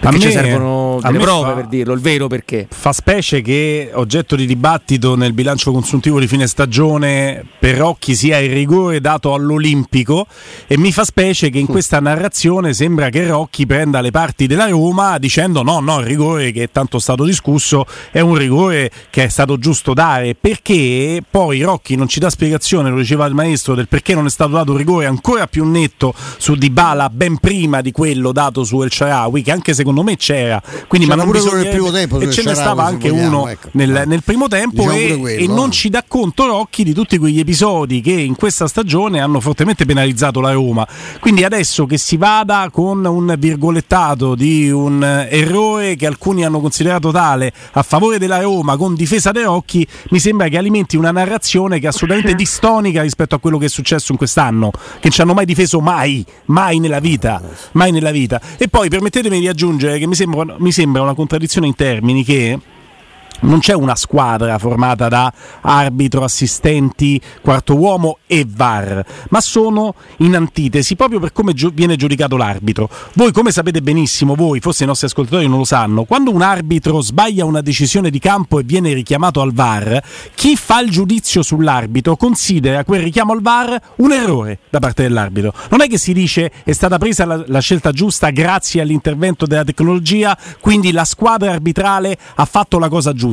Perché 0.00 0.16
A 0.16 0.20
ci 0.20 0.26
me- 0.26 0.32
servono 0.32 1.00
delle 1.02 1.18
prove 1.18 1.48
fa- 1.48 1.54
per 1.54 1.66
dirlo, 1.66 1.92
il 1.92 2.00
vero 2.00 2.28
perché. 2.28 2.68
Fa 2.70 2.92
specie 2.92 3.42
che 3.42 3.90
oggetto 3.92 4.36
di 4.36 4.46
dibattito 4.46 5.16
nel 5.16 5.32
bilancio 5.32 5.72
consuntivo 5.72 6.20
di 6.20 6.28
fine 6.28 6.46
stagione 6.46 7.44
per 7.58 7.76
Rocchi 7.76 8.14
sia 8.14 8.38
il 8.38 8.52
rigore 8.52 9.00
dato 9.00 9.34
all'Olimpico 9.34 10.26
e 10.66 10.78
mi 10.78 10.92
fa 10.92 11.04
specie 11.04 11.50
che 11.50 11.58
in 11.58 11.66
questa 11.66 11.98
narrazione 11.98 12.72
sembra 12.74 13.08
che 13.08 13.26
Rocchi 13.26 13.66
prenda 13.66 14.00
le 14.00 14.12
parti 14.12 14.46
della 14.46 14.68
Roma 14.68 15.18
dicendo 15.18 15.62
no, 15.62 15.80
no, 15.80 15.98
il 15.98 16.06
rigore 16.06 16.52
che 16.52 16.64
è 16.64 16.70
tanto 16.70 16.98
stato 17.00 17.24
discusso 17.24 17.84
è 18.12 18.20
un 18.20 18.36
rigore 18.36 18.90
che 19.10 19.24
è 19.24 19.28
stato 19.28 19.58
giusto 19.58 19.94
dare 19.94 20.36
perché 20.36 21.22
poi 21.28 21.60
Rocchi 21.62 21.96
non 21.96 22.06
ci 22.06 22.20
dà 22.20 22.30
spiegazione, 22.30 22.90
lo 22.90 22.98
diceva 22.98 23.26
il 23.26 23.34
maestro, 23.34 23.74
del 23.74 23.88
perché 23.88 24.14
non 24.14 24.26
è 24.26 24.30
stato 24.30 24.52
dato 24.52 24.70
un 24.70 24.78
rigore 24.78 25.06
ancora 25.06 25.48
più 25.48 25.64
netto 25.64 26.14
su 26.36 26.54
Dybala 26.54 27.10
ben 27.10 27.38
prima 27.38 27.80
di 27.80 27.90
quello 27.90 28.30
dato 28.30 28.62
su 28.62 28.80
El 28.82 28.92
Sharawi 28.92 29.42
che 29.42 29.50
anche 29.50 29.74
secondo 29.88 30.02
me 30.02 30.16
c'era 30.16 30.60
Quindi, 30.86 31.06
C'era 31.06 31.18
ma 31.18 31.24
non 31.24 31.32
bisognerebbe- 31.32 31.64
nel 31.68 31.76
primo 31.76 31.90
tempo, 31.90 32.20
e 32.20 32.30
ce 32.30 32.42
ne 32.42 32.54
stava 32.54 32.84
anche 32.84 33.08
vogliamo, 33.10 33.38
uno 33.40 33.48
ecco. 33.48 33.68
nel, 33.72 33.96
Eh. 33.96 34.04
nel 34.04 34.22
primo 34.22 34.48
tempo 34.48 34.82
Diciamo 34.82 34.96
e, 34.96 35.18
quello, 35.18 35.42
e 35.42 35.46
non 35.46 35.56
no? 35.56 35.70
ci 35.70 35.88
dà 35.88 36.04
conto 36.06 36.46
Rocchi 36.46 36.84
di 36.84 36.92
tutti 36.92 37.18
quegli 37.18 37.38
episodi 37.38 38.00
che 38.00 38.12
in 38.12 38.36
questa 38.36 38.66
stagione 38.68 39.20
hanno 39.20 39.40
fortemente 39.40 39.84
penalizzato 39.86 40.40
la 40.40 40.52
Roma. 40.52 40.86
Quindi 41.20 41.44
adesso 41.44 41.86
che 41.86 41.98
si 41.98 42.16
vada 42.16 42.68
con 42.72 43.04
un 43.04 43.34
virgolettato 43.38 44.34
di 44.34 44.70
un 44.70 45.02
eh, 45.02 45.28
errore 45.30 45.96
che 45.96 46.06
alcuni 46.06 46.44
hanno 46.44 46.60
considerato 46.60 47.10
tale 47.10 47.52
a 47.72 47.82
favore 47.82 48.18
della 48.18 48.40
Roma 48.40 48.76
con 48.76 48.94
difesa 48.94 49.30
dei 49.30 49.44
Rocchi, 49.44 49.86
mi 50.10 50.18
sembra 50.18 50.48
che 50.48 50.58
alimenti 50.58 50.96
una 50.96 51.10
narrazione 51.10 51.78
che 51.78 51.86
è 51.86 51.88
assolutamente 51.88 52.34
distonica 52.36 53.02
rispetto 53.02 53.34
a 53.34 53.38
quello 53.38 53.58
che 53.58 53.66
è 53.66 53.68
successo 53.68 54.12
in 54.12 54.18
quest'anno, 54.18 54.70
che 55.00 55.10
ci 55.10 55.20
hanno 55.20 55.34
mai 55.34 55.46
difeso 55.46 55.80
mai, 55.80 56.24
mai 56.46 56.78
nella 56.78 57.00
vita, 57.00 57.40
mai 57.72 57.90
nella 57.92 58.10
vita. 58.10 58.40
E 58.56 58.68
poi 58.68 58.88
permettetemi 58.88 59.40
di 59.40 59.48
aggiungere 59.48 59.76
che 59.78 60.06
mi 60.06 60.14
sembra, 60.14 60.56
mi 60.58 60.72
sembra 60.72 61.02
una 61.02 61.14
contraddizione 61.14 61.66
in 61.66 61.74
termini 61.74 62.24
che 62.24 62.58
non 63.40 63.60
c'è 63.60 63.74
una 63.74 63.94
squadra 63.94 64.58
formata 64.58 65.08
da 65.08 65.32
arbitro, 65.60 66.24
assistenti, 66.24 67.20
quarto 67.40 67.76
uomo 67.76 68.18
e 68.26 68.46
VAR, 68.48 69.04
ma 69.30 69.40
sono 69.40 69.94
in 70.18 70.34
antitesi 70.34 70.96
proprio 70.96 71.20
per 71.20 71.32
come 71.32 71.52
gio- 71.52 71.70
viene 71.72 71.96
giudicato 71.96 72.36
l'arbitro. 72.36 72.88
Voi 73.14 73.32
come 73.32 73.50
sapete 73.50 73.80
benissimo, 73.82 74.34
voi, 74.34 74.60
forse 74.60 74.84
i 74.84 74.86
nostri 74.86 75.06
ascoltatori 75.06 75.46
non 75.46 75.58
lo 75.58 75.64
sanno, 75.64 76.04
quando 76.04 76.32
un 76.32 76.42
arbitro 76.42 77.00
sbaglia 77.00 77.44
una 77.44 77.60
decisione 77.60 78.10
di 78.10 78.18
campo 78.18 78.58
e 78.58 78.62
viene 78.64 78.92
richiamato 78.92 79.40
al 79.40 79.52
VAR, 79.52 80.02
chi 80.34 80.56
fa 80.56 80.80
il 80.80 80.90
giudizio 80.90 81.42
sull'arbitro 81.42 82.16
considera 82.16 82.84
quel 82.84 83.02
richiamo 83.02 83.32
al 83.32 83.42
VAR 83.42 83.80
un 83.96 84.12
errore 84.12 84.58
da 84.70 84.78
parte 84.78 85.02
dell'arbitro. 85.02 85.52
Non 85.70 85.82
è 85.82 85.88
che 85.88 85.98
si 85.98 86.12
dice 86.12 86.50
è 86.64 86.72
stata 86.72 86.98
presa 86.98 87.24
la, 87.24 87.42
la 87.46 87.60
scelta 87.60 87.92
giusta 87.92 88.30
grazie 88.30 88.80
all'intervento 88.80 89.46
della 89.46 89.64
tecnologia, 89.64 90.36
quindi 90.60 90.92
la 90.92 91.04
squadra 91.04 91.52
arbitrale 91.52 92.16
ha 92.34 92.44
fatto 92.44 92.78
la 92.78 92.88
cosa 92.88 93.12
giusta. 93.12 93.27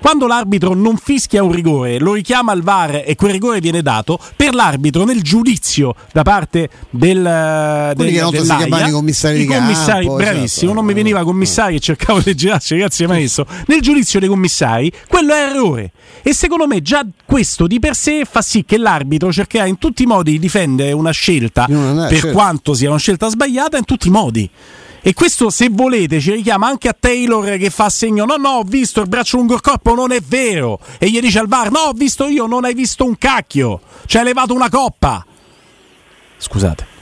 Quando 0.00 0.26
l'arbitro 0.26 0.74
non 0.74 0.96
fischia 0.96 1.42
un 1.42 1.52
rigore, 1.52 1.98
lo 1.98 2.12
richiama 2.12 2.52
al 2.52 2.62
VAR 2.62 3.02
e 3.06 3.14
quel 3.16 3.32
rigore 3.32 3.60
viene 3.60 3.82
dato, 3.82 4.18
per 4.36 4.54
l'arbitro 4.54 5.04
nel 5.04 5.22
giudizio 5.22 5.94
da 6.12 6.22
parte 6.22 6.68
del, 6.90 7.92
Quelli 7.94 8.12
del 8.12 8.20
che 8.30 8.38
dell'AIA, 8.38 8.88
i 8.88 8.90
commissari 8.92 9.36
i 9.36 9.40
di 9.40 9.46
campo, 9.46 9.62
commissari, 9.62 10.04
esatto. 10.06 10.16
bravissimo, 10.16 10.72
non 10.72 10.84
mi 10.84 10.94
veniva 10.94 11.22
commissari 11.24 11.76
e 11.76 11.80
cercavo 11.80 12.20
di 12.20 12.34
girarci, 12.34 12.76
grazie 12.76 13.06
maestro. 13.06 13.46
Nel 13.66 13.80
giudizio 13.80 14.20
dei 14.20 14.28
commissari, 14.28 14.92
quello 15.08 15.32
è 15.34 15.48
errore. 15.48 15.92
E 16.22 16.34
secondo 16.34 16.66
me 16.66 16.82
già 16.82 17.04
questo 17.24 17.66
di 17.66 17.78
per 17.78 17.94
sé 17.94 18.24
fa 18.28 18.42
sì 18.42 18.64
che 18.64 18.76
l'arbitro 18.78 19.32
cercherà 19.32 19.66
in 19.66 19.78
tutti 19.78 20.02
i 20.02 20.06
modi 20.06 20.32
di 20.32 20.38
difendere 20.38 20.92
una 20.92 21.10
scelta, 21.12 21.66
In 21.68 21.76
una- 21.76 22.06
per 22.06 22.18
certo. 22.18 22.32
quanto 22.36 22.74
sia 22.74 22.88
una 22.90 22.98
scelta 22.98 23.28
sbagliata, 23.28 23.76
in 23.78 23.84
tutti 23.84 24.08
i 24.08 24.10
modi. 24.10 24.50
E 25.02 25.14
questo, 25.14 25.48
se 25.48 25.68
volete, 25.70 26.20
ci 26.20 26.32
richiama 26.32 26.66
anche 26.66 26.88
a 26.88 26.96
Taylor 26.98 27.56
che 27.56 27.70
fa 27.70 27.88
segno: 27.88 28.24
No, 28.24 28.36
no, 28.36 28.48
ho 28.50 28.62
visto 28.62 29.00
il 29.00 29.08
braccio 29.08 29.38
lungo 29.38 29.54
il 29.54 29.60
corpo, 29.60 29.94
non 29.94 30.12
è 30.12 30.20
vero. 30.20 30.78
E 30.98 31.08
gli 31.08 31.20
dice 31.20 31.38
al 31.38 31.48
bar: 31.48 31.70
No, 31.70 31.80
ho 31.80 31.92
visto 31.92 32.26
io, 32.26 32.46
non 32.46 32.64
hai 32.64 32.74
visto 32.74 33.04
un 33.04 33.16
cacchio. 33.16 33.80
Ci 34.06 34.18
hai 34.18 34.24
levato 34.24 34.52
una 34.52 34.68
coppa. 34.68 35.24
Scusate. 36.36 36.99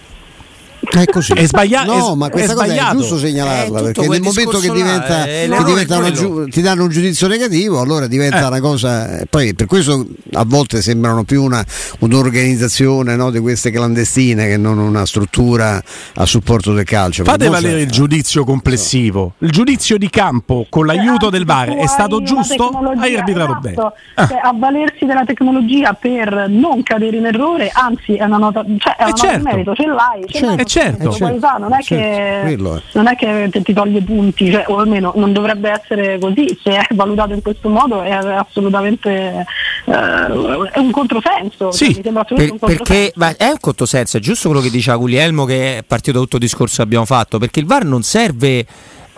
È 1.00 1.04
così. 1.06 1.32
È 1.32 1.46
sbaglia- 1.46 1.84
No, 1.84 2.14
ma 2.16 2.26
è 2.26 2.30
questa 2.30 2.54
cosa 2.54 2.66
è 2.66 2.68
sbagliato. 2.70 2.96
giusto 2.98 3.18
segnalarla 3.18 3.78
tutto 3.78 3.82
perché 3.82 4.08
nel 4.08 4.20
momento 4.22 4.58
che 4.58 4.58
discorso 4.58 4.68
là, 4.68 4.74
diventa, 4.74 5.24
eh, 5.26 5.48
che 5.48 5.64
diventa 5.64 6.11
giu- 6.12 6.48
ti 6.48 6.61
danno 6.61 6.82
un 6.84 6.88
giudizio 6.90 7.26
negativo, 7.28 7.80
allora 7.80 8.06
diventa 8.06 8.40
Eh. 8.42 8.46
una 8.46 8.61
cosa. 8.61 9.20
Poi 9.30 9.54
per 9.54 9.66
questo 9.66 10.06
a 10.32 10.44
volte 10.46 10.82
sembrano 10.82 11.24
più 11.24 11.42
una, 11.42 11.64
un'organizzazione 12.00 13.16
no, 13.16 13.30
di 13.30 13.38
queste 13.38 13.70
clandestine 13.70 14.46
che 14.48 14.56
non 14.56 14.78
una 14.78 15.06
struttura 15.06 15.80
a 16.14 16.26
supporto 16.26 16.72
del 16.72 16.84
calcio. 16.84 17.24
Fate 17.24 17.48
valere 17.48 17.80
il 17.82 17.90
giudizio 17.90 18.44
complessivo. 18.44 19.34
Il 19.38 19.50
giudizio 19.50 19.96
di 19.98 20.11
campo 20.11 20.66
con 20.68 20.87
l'aiuto 20.87 21.30
del 21.30 21.44
VAR 21.44 21.70
è 21.76 21.87
stato 21.87 22.22
giusto? 22.22 22.70
Hai 22.98 23.16
arbitrato 23.16 23.58
bene. 23.61 23.76
Ah. 24.14 24.26
Cioè, 24.26 24.40
avvalersi 24.42 25.04
della 25.04 25.24
tecnologia 25.24 25.92
per 25.94 26.46
non 26.48 26.82
cadere 26.82 27.16
in 27.16 27.26
errore, 27.26 27.70
anzi 27.72 28.14
è 28.14 28.24
una 28.24 28.38
nota, 28.38 28.64
cioè, 28.78 28.96
è 28.96 29.02
Eh, 29.02 29.04
una 29.04 29.11
nota 29.11 29.22
certo. 29.22 29.37
di 29.38 29.44
merito, 29.44 29.74
ce 29.74 29.87
l'hai, 29.87 30.20
ce 30.26 30.32
Certo. 30.32 30.46
l'hai 30.46 30.58
Eh, 30.58 30.64
certo. 30.96 31.16
qualità, 31.18 31.57
non 31.59 31.72
è 31.72 31.83
Certo, 31.83 32.46
che, 32.46 32.57
non 32.92 33.07
è 33.07 33.16
che 33.16 33.62
ti, 33.62 33.72
toglie 33.72 34.03
punti, 34.03 34.51
cioè, 34.51 34.64
o 34.68 34.79
almeno 34.79 35.12
non 35.16 35.33
dovrebbe 35.33 35.70
essere 35.70 36.18
così, 36.18 36.59
se 36.62 36.70
è 36.79 36.87
valutato 36.94 37.33
in 37.35 37.42
questo 37.42 37.68
modo 37.68 38.03
è 38.03 38.11
assolutamente 38.11 39.44
eh, 39.85 39.92
è 39.92 40.79
un 40.79 40.90
controsenso, 40.90 41.70
Sì, 41.70 41.87
cioè, 41.87 41.96
mi 41.96 42.03
sembra 42.03 42.24
Per- 42.24 42.33
assolutamente 42.37 42.53
un 42.53 42.59
perché 42.59 43.12
controsenso. 43.12 43.12
ma 43.16 43.37
è 43.37 43.48
un 43.51 43.61
controsenso, 43.61 44.16
è 44.16 44.20
giusto 44.20 44.48
quello 44.48 44.62
che 44.62 44.70
diceva 44.70 44.96
Guglielmo 44.96 45.44
che 45.44 45.79
è 45.79 45.83
partito 45.83 46.12
da 46.18 46.22
tutto 46.24 46.37
il 46.37 46.42
discorso 46.42 46.77
che 46.77 46.83
abbiamo 46.83 47.05
fatto, 47.05 47.38
perché 47.38 47.61
il 47.61 47.66
VAR 47.66 47.85
non 47.85 48.03
serve 48.03 48.66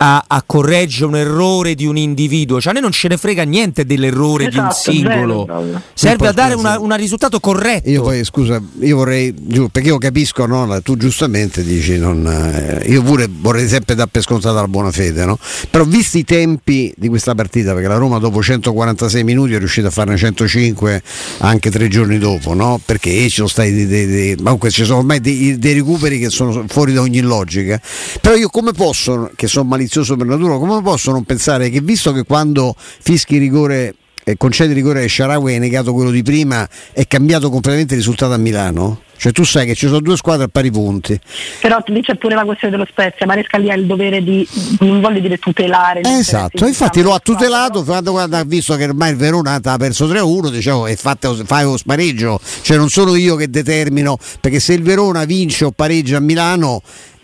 a, 0.03 0.23
a 0.27 0.41
correggere 0.43 1.05
un 1.05 1.15
errore 1.15 1.75
di 1.75 1.85
un 1.85 1.95
individuo, 1.95 2.59
cioè 2.59 2.71
a 2.71 2.73
noi 2.73 2.81
non 2.81 2.91
ce 2.91 3.07
ne 3.07 3.17
frega 3.17 3.43
niente 3.43 3.85
dell'errore 3.85 4.47
di 4.49 4.57
un 4.57 4.65
Esatto, 4.65 4.91
singolo, 4.91 5.45
proprio. 5.45 5.81
serve 5.93 6.27
a 6.27 6.31
dare 6.31 6.55
un 6.55 6.95
risultato 6.97 7.39
corretto. 7.39 7.87
Io 7.87 8.01
poi 8.01 8.23
scusa, 8.25 8.59
io 8.79 8.95
vorrei, 8.95 9.31
giù, 9.37 9.67
perché 9.69 9.89
io 9.89 9.99
capisco, 9.99 10.47
no, 10.47 10.81
tu 10.81 10.97
giustamente 10.97 11.63
dici, 11.63 11.99
non, 11.99 12.25
eh, 12.25 12.89
io 12.89 13.03
pure 13.03 13.29
vorrei 13.31 13.67
sempre 13.67 13.93
dare 13.93 14.09
per 14.11 14.23
scontata 14.23 14.59
la 14.59 14.67
buona 14.67 14.89
fede, 14.91 15.23
no? 15.23 15.37
però 15.69 15.83
visti 15.83 16.17
i 16.19 16.23
tempi 16.23 16.91
di 16.97 17.07
questa 17.07 17.35
partita, 17.35 17.73
perché 17.73 17.87
la 17.87 17.97
Roma 17.97 18.17
dopo 18.17 18.41
146 18.41 19.23
minuti 19.23 19.53
è 19.53 19.59
riuscita 19.59 19.89
a 19.89 19.91
farne 19.91 20.17
105 20.17 21.03
anche 21.39 21.69
tre 21.69 21.87
giorni 21.89 22.17
dopo, 22.17 22.55
no? 22.55 22.81
perché 22.83 23.11
ci 23.11 23.29
sono 23.29 23.47
stati 23.47 23.71
dei, 23.71 23.85
dei- 23.85 24.07
dei- 24.07 24.35
ma 24.37 24.43
comunque 24.45 24.71
ci 24.71 24.83
sono 24.83 24.97
ormai 24.97 25.19
dei, 25.19 25.59
dei 25.59 25.75
recuperi 25.75 26.17
che 26.17 26.31
sono 26.31 26.65
fuori 26.67 26.91
da 26.91 27.01
ogni 27.01 27.21
logica, 27.21 27.79
però 28.19 28.33
io 28.35 28.49
come 28.49 28.71
posso, 28.71 29.29
che 29.35 29.45
sono 29.45 29.65
malizioso 29.69 29.89
per 29.99 30.25
natura, 30.25 30.57
come 30.57 30.81
posso 30.81 31.11
non 31.11 31.23
pensare 31.23 31.69
che 31.69 31.81
visto 31.81 32.13
che 32.13 32.23
quando 32.23 32.75
fischi 32.77 33.37
rigore 33.37 33.95
e 34.23 34.37
concede 34.37 34.73
rigore 34.73 35.03
a 35.03 35.07
Sharawi 35.07 35.53
hai 35.53 35.59
negato 35.59 35.93
quello 35.93 36.11
di 36.11 36.21
prima 36.21 36.67
è 36.93 37.07
cambiato 37.07 37.49
completamente 37.49 37.95
il 37.95 37.99
risultato 37.99 38.33
a 38.33 38.37
Milano? 38.37 39.01
Cioè 39.17 39.31
tu 39.31 39.43
sai 39.43 39.67
che 39.67 39.75
ci 39.75 39.85
sono 39.85 39.99
due 39.99 40.17
squadre 40.17 40.45
a 40.45 40.47
pari 40.47 40.71
punti. 40.71 41.19
Però 41.59 41.77
lì 41.87 42.01
c'è 42.01 42.15
pure 42.15 42.33
la 42.33 42.43
questione 42.43 42.75
dello 42.75 42.87
Spezia, 42.89 43.27
Maresca 43.27 43.59
lì 43.59 43.69
ha 43.69 43.75
il 43.75 43.85
dovere 43.85 44.23
di, 44.23 44.47
non 44.79 44.99
voglio 44.99 45.19
dire 45.19 45.37
tutelare. 45.37 46.01
Eh, 46.01 46.17
esatto, 46.17 46.63
di 46.63 46.69
infatti 46.69 47.03
lo 47.03 47.13
ha 47.13 47.19
tutelato 47.19 47.83
quando, 47.83 48.11
quando 48.11 48.37
ha 48.37 48.43
visto 48.43 48.75
che 48.77 48.85
ormai 48.85 49.11
il 49.11 49.17
Verona 49.17 49.59
ha 49.63 49.77
perso 49.77 50.07
3-1, 50.07 50.49
dicevo 50.49 50.87
e 50.87 50.95
fai 50.95 51.63
lo 51.63 51.77
spareggio, 51.77 52.39
cioè 52.61 52.77
non 52.77 52.89
sono 52.89 53.13
io 53.15 53.35
che 53.35 53.47
determino, 53.47 54.17
perché 54.39 54.59
se 54.59 54.73
il 54.73 54.81
Verona 54.81 55.23
vince 55.25 55.65
o 55.65 55.71
pareggia 55.71 56.17
a 56.17 56.21
Milano 56.21 56.81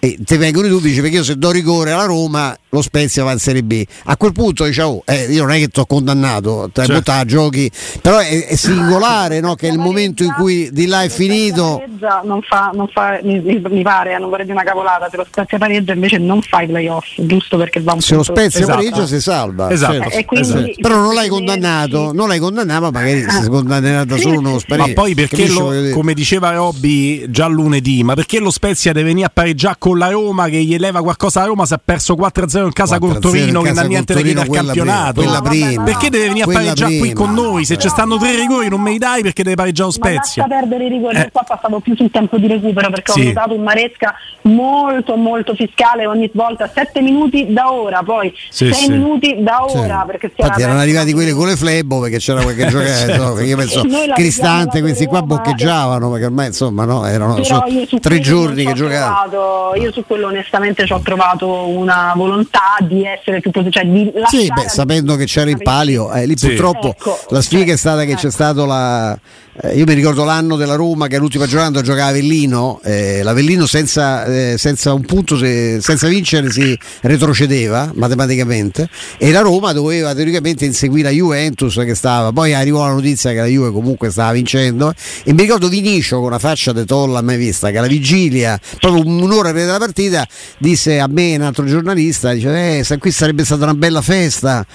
e 0.08 0.18
ti 0.24 0.38
vengono 0.38 0.68
i 0.68 0.70
dubbi, 0.70 0.94
perché 0.94 1.18
io 1.18 1.24
se 1.24 1.38
do 1.38 1.52
rigore 1.52 1.92
alla 1.92 2.06
Roma 2.06 2.58
lo 2.70 2.82
Spezia 2.82 3.24
va 3.24 3.32
in 3.32 3.40
Serie 3.40 3.64
B. 3.64 3.84
A 4.06 4.18
quel 4.18 4.32
punto 4.34 4.66
diciamo, 4.66 5.02
eh, 5.06 5.26
io 5.30 5.44
non 5.44 5.52
è 5.54 5.58
che 5.60 5.68
ti 5.70 5.80
ho 5.80 5.86
condannato, 5.86 6.70
te 6.74 6.86
Certo. 6.86 7.12
a 7.12 7.24
giochi, 7.26 7.72
però 8.02 8.18
è, 8.20 8.46
è 8.48 8.56
singolare 8.56 9.40
no, 9.40 9.56
che 9.56 9.68
è 9.68 9.72
il 9.72 9.78
momento 9.80 10.24
in 10.24 10.34
cui 10.38 10.70
di 10.72 10.86
là 10.88 11.04
è 11.04 11.10
finito. 11.10 11.82
Non 12.24 12.42
fa, 12.42 12.72
non 12.74 12.88
fa, 12.88 13.20
mi, 13.24 13.40
mi- 13.40 13.82
pare, 13.82 14.14
eh, 14.16 14.18
non 14.20 14.30
vorrei 14.30 14.46
dire 14.46 14.58
una 14.58 14.66
cavolata, 14.68 15.08
se 15.10 15.18
lo 15.18 15.26
Spezia 15.30 15.58
pareggia 15.58 15.94
invece 15.94 16.18
non 16.18 16.42
fa 16.42 16.62
i 16.62 16.68
playoff, 16.68 17.06
giusto 17.18 17.58
perché 17.58 17.80
va 17.82 17.94
un 17.94 18.02
Se 18.02 18.16
lo 18.16 18.24
Spezia 18.24 18.60
Esatto. 18.62 18.78
pareggia 18.78 19.06
si 19.08 19.22
salva. 19.22 19.70
Esatto. 19.72 19.94
certo. 19.94 20.10
E 20.18 20.26
quindi- 20.26 20.48
Esatto. 20.48 20.72
Però 20.82 20.96
non 20.96 21.14
l'hai 21.14 21.30
condannato, 21.30 22.12
non 22.14 22.28
l'hai 22.28 22.40
condannato, 22.40 22.82
ma 22.82 22.92
magari 22.92 23.26
si 23.30 23.48
condannerà 23.50 24.04
da 24.04 24.18
solo 24.18 24.40
uno 24.40 24.60
spareggio. 24.60 24.88
Ma 24.90 24.94
poi 24.94 25.16
perché, 25.16 25.48
lo- 25.48 25.72
come 25.94 26.14
diceva 26.14 26.52
Robby 26.52 27.30
già 27.30 27.48
lunedì, 27.48 28.04
ma 28.04 28.14
perché 28.14 28.40
lo 28.40 28.52
Spezia 28.52 28.92
deve 28.94 29.08
venire 29.08 29.28
a 29.28 29.32
pareggiare 29.34 29.76
con 29.80 29.98
la 29.98 30.10
Roma 30.10 30.48
che 30.50 30.62
gli 30.64 30.78
leva 30.78 31.02
qualcosa 31.02 31.40
alla 31.40 31.48
Roma 31.50 31.66
se 31.66 31.74
ha 31.76 31.82
perso 31.84 32.16
4-0 32.16 32.57
in 32.66 32.74
casa 32.74 32.98
4-0 32.98 33.00
col 33.00 33.20
Torino 33.20 33.60
in 33.60 33.66
che 33.66 33.72
non 33.72 33.78
ha 33.84 33.88
niente 33.88 34.14
da 34.14 34.22
chiedere 34.22 34.48
al 34.48 34.54
campionato? 34.56 35.22
prima, 35.22 35.42
prima. 35.42 35.84
Perché 35.84 36.10
deve 36.10 36.28
venire 36.28 36.50
a 36.50 36.54
pareggiare 36.54 36.98
qui 36.98 37.14
con 37.14 37.34
noi? 37.34 37.66
Se 37.66 37.78
ci 37.78 37.90
stanno 37.90 38.18
tre 38.18 38.36
rigori 38.36 38.68
non 38.70 38.82
me 38.82 38.92
li 38.92 38.98
dai 38.98 39.22
perché 39.22 39.44
deve 39.44 39.56
pareggiare 39.56 39.90
lo 39.90 39.96
Ma 40.00 40.08
Spezia. 40.10 40.44
lascia 40.48 40.56
perdere 40.60 40.86
i 40.86 40.90
rigori, 40.90 41.18
Eh. 41.18 41.32
qua 41.32 41.44
passavo 41.44 41.80
più 41.80 41.96
sul 41.96 42.10
tempo 42.12 42.38
di 42.38 42.48
recupero 42.48 42.90
perché 42.90 43.12
Sì. 43.12 43.22
ho 43.22 43.24
notato 43.26 43.54
un 43.54 43.62
Maresca 43.64 44.14
molto 44.44 45.16
molto 45.16 45.54
fiscale 45.54 46.06
ogni 46.06 46.30
volta, 46.34 46.70
7 46.74 47.02
minuti 47.02 47.46
da 47.54 47.72
ora, 47.72 48.02
poi 48.04 48.34
Sì, 48.50 48.72
6 48.72 48.74
sì. 48.74 48.92
minuti 48.92 49.36
da 49.40 49.66
Sì. 49.68 49.78
ora 49.78 50.04
perché 50.08 50.32
Infatti 50.36 50.62
erano 50.62 50.80
arrivati 50.80 51.14
quelli 51.14 51.32
con 51.32 51.48
le 51.48 51.56
flebbo 51.56 52.00
perché 52.00 52.18
c'era 52.20 52.42
qualche 52.42 52.66
giocatore. 52.68 52.96
Certo. 52.98 53.34
perché 53.34 53.50
io 53.50 53.58
penso 53.58 53.84
Cristante, 54.14 54.82
questi 54.82 55.06
qua 55.06 55.22
boccheggiavano 55.22 56.10
perché 56.12 56.26
ormai 56.26 56.48
insomma 56.48 56.86
no, 56.86 57.06
erano 57.06 57.34
Però 57.36 57.44
so- 57.88 58.00
tre 58.00 58.20
giorni 58.20 58.66
che 58.66 58.74
giocavano. 58.74 59.74
io 59.76 59.92
su 59.92 60.04
quello 60.06 60.28
onestamente 60.28 60.86
ci 60.86 60.94
ho 60.94 61.00
trovato 61.02 61.68
una 61.68 62.14
volontà 62.16 62.46
di 62.88 63.06
essere 63.06 63.42
posi- 63.52 63.72
cioè 63.72 63.86
di 63.86 64.12
Sì, 64.28 64.48
beh, 64.54 64.70
sapendo 64.70 65.16
che 65.16 65.26
c'era 65.26 65.50
il 65.50 65.62
palio, 65.62 66.12
eh, 66.12 66.26
lì 66.26 66.38
Sì. 66.38 66.48
purtroppo 66.48 66.90
Ecco, 66.90 67.20
la 67.30 67.42
sfiga 67.42 67.66
cioè, 67.66 67.74
è 67.74 67.78
stata 67.78 68.02
che 68.04 68.14
c'è 68.14 68.20
ecco. 68.20 68.30
stato 68.30 68.66
la. 68.66 69.18
Eh, 69.62 69.76
io 69.76 69.86
mi 69.86 69.94
ricordo 69.94 70.24
l'anno 70.24 70.56
della 70.56 70.76
Roma 70.76 71.08
che 71.08 71.18
l'ultima 71.18 71.48
giornata 71.48 71.82
giocava 71.82 72.10
Avellino, 72.10 72.80
eh, 72.84 73.24
l'Avellino 73.24 73.66
senza, 73.66 74.26
eh, 74.26 74.56
senza 74.58 74.94
un 74.94 75.02
punto, 75.02 75.36
se- 75.38 75.80
senza 75.82 76.08
vincere 76.08 76.52
si 76.52 76.78
retrocedeva 77.02 77.92
matematicamente 77.96 78.88
e 79.18 79.32
la 79.32 79.42
Roma 79.42 79.74
doveva 79.74 80.14
teoricamente 80.14 80.66
inseguire 80.66 81.10
la 81.10 81.16
Juventus 81.16 81.76
che 81.76 81.96
stava, 81.96 82.32
poi 82.32 82.54
arrivò 82.54 82.86
la 82.86 82.94
notizia 82.94 83.32
che 83.32 83.38
la 83.40 83.46
Juve 83.46 83.72
comunque 83.72 84.12
stava 84.12 84.34
vincendo 84.34 84.94
e 85.24 85.34
mi 85.34 85.42
ricordo 85.42 85.70
Vinicio 85.70 86.18
con 86.18 86.28
una 86.28 86.40
faccia 86.40 86.72
de 86.72 86.86
tolla 86.86 87.22
mai 87.22 87.38
vista 87.38 87.72
che 87.72 87.78
alla 87.80 87.88
vigilia, 87.88 88.60
proprio 88.80 89.06
un'ora 89.06 89.50
prima 89.50 89.66
della 89.66 89.80
partita, 89.80 90.28
disse 90.60 91.00
a 91.00 91.08
me 91.08 91.36
un 91.36 91.42
altro 91.42 91.66
giornalista, 91.66 92.32
dice 92.34 92.80
eh, 92.80 92.98
qui 93.00 93.12
sarebbe 93.12 93.44
stata 93.44 93.64
una 93.64 93.74
bella 93.74 94.02
festa 94.02 94.66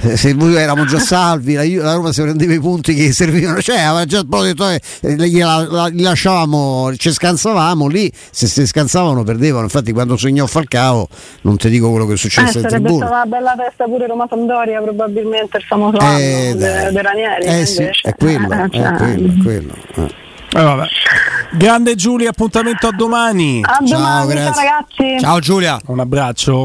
eh, 0.00 0.16
se 0.16 0.32
noi 0.32 0.54
eravamo 0.54 0.84
già 0.84 0.98
salvi 0.98 1.54
la, 1.54 1.64
la, 1.82 1.94
Roma 1.94 2.12
si 2.12 2.22
prendeva 2.22 2.54
i 2.54 2.60
punti 2.60 2.94
che 2.94 3.12
servivano 3.12 3.60
cioè 3.60 3.80
aveva 3.80 4.04
già 4.04 4.24
detto 4.40 4.68
eh, 4.68 4.80
li, 5.00 5.30
li 5.30 6.02
lasciavamo 6.02 6.94
ci 6.96 7.12
scansavamo 7.12 7.86
lì 7.86 8.10
se 8.30 8.46
si 8.46 8.66
scansavano 8.66 9.22
perdevano 9.24 9.64
infatti 9.64 9.92
quando 9.92 10.16
segnò 10.16 10.46
Falcao 10.46 11.08
non 11.42 11.56
ti 11.56 11.68
dico 11.68 11.90
quello 11.90 12.06
che 12.06 12.14
è 12.14 12.16
successo 12.16 12.58
eh, 12.58 12.62
in 12.62 12.68
sarebbe 12.68 12.92
stata 12.94 13.10
una 13.10 13.26
bella 13.26 13.54
festa 13.56 13.84
pure 13.84 14.06
Roma 14.06 14.26
Sampdoria 14.28 14.80
probabilmente 14.80 15.58
il 15.58 15.64
famoso 15.64 15.98
anno 15.98 16.18
eh, 16.18 16.54
de, 16.56 16.90
de 16.90 17.02
Ranieri 17.02 17.44
eh 17.44 17.66
sì, 17.66 17.82
è 17.82 18.14
quello, 18.14 18.50
eh, 18.50 18.64
è 18.64 18.68
cioè, 18.70 18.92
quello, 18.92 19.26
è 19.26 19.42
quello. 19.42 19.74
Eh. 19.96 20.30
Eh, 20.54 20.88
Grande 21.52 21.94
Giulia, 21.94 22.30
appuntamento 22.30 22.86
a 22.86 22.92
domani. 22.92 23.60
a 23.62 23.84
Ciao, 23.86 23.98
domani 23.98 24.34
ciao 24.34 24.52
ragazzi 24.54 25.18
Ciao 25.20 25.38
Giulia. 25.38 25.80
Un 25.86 26.00
abbraccio. 26.00 26.56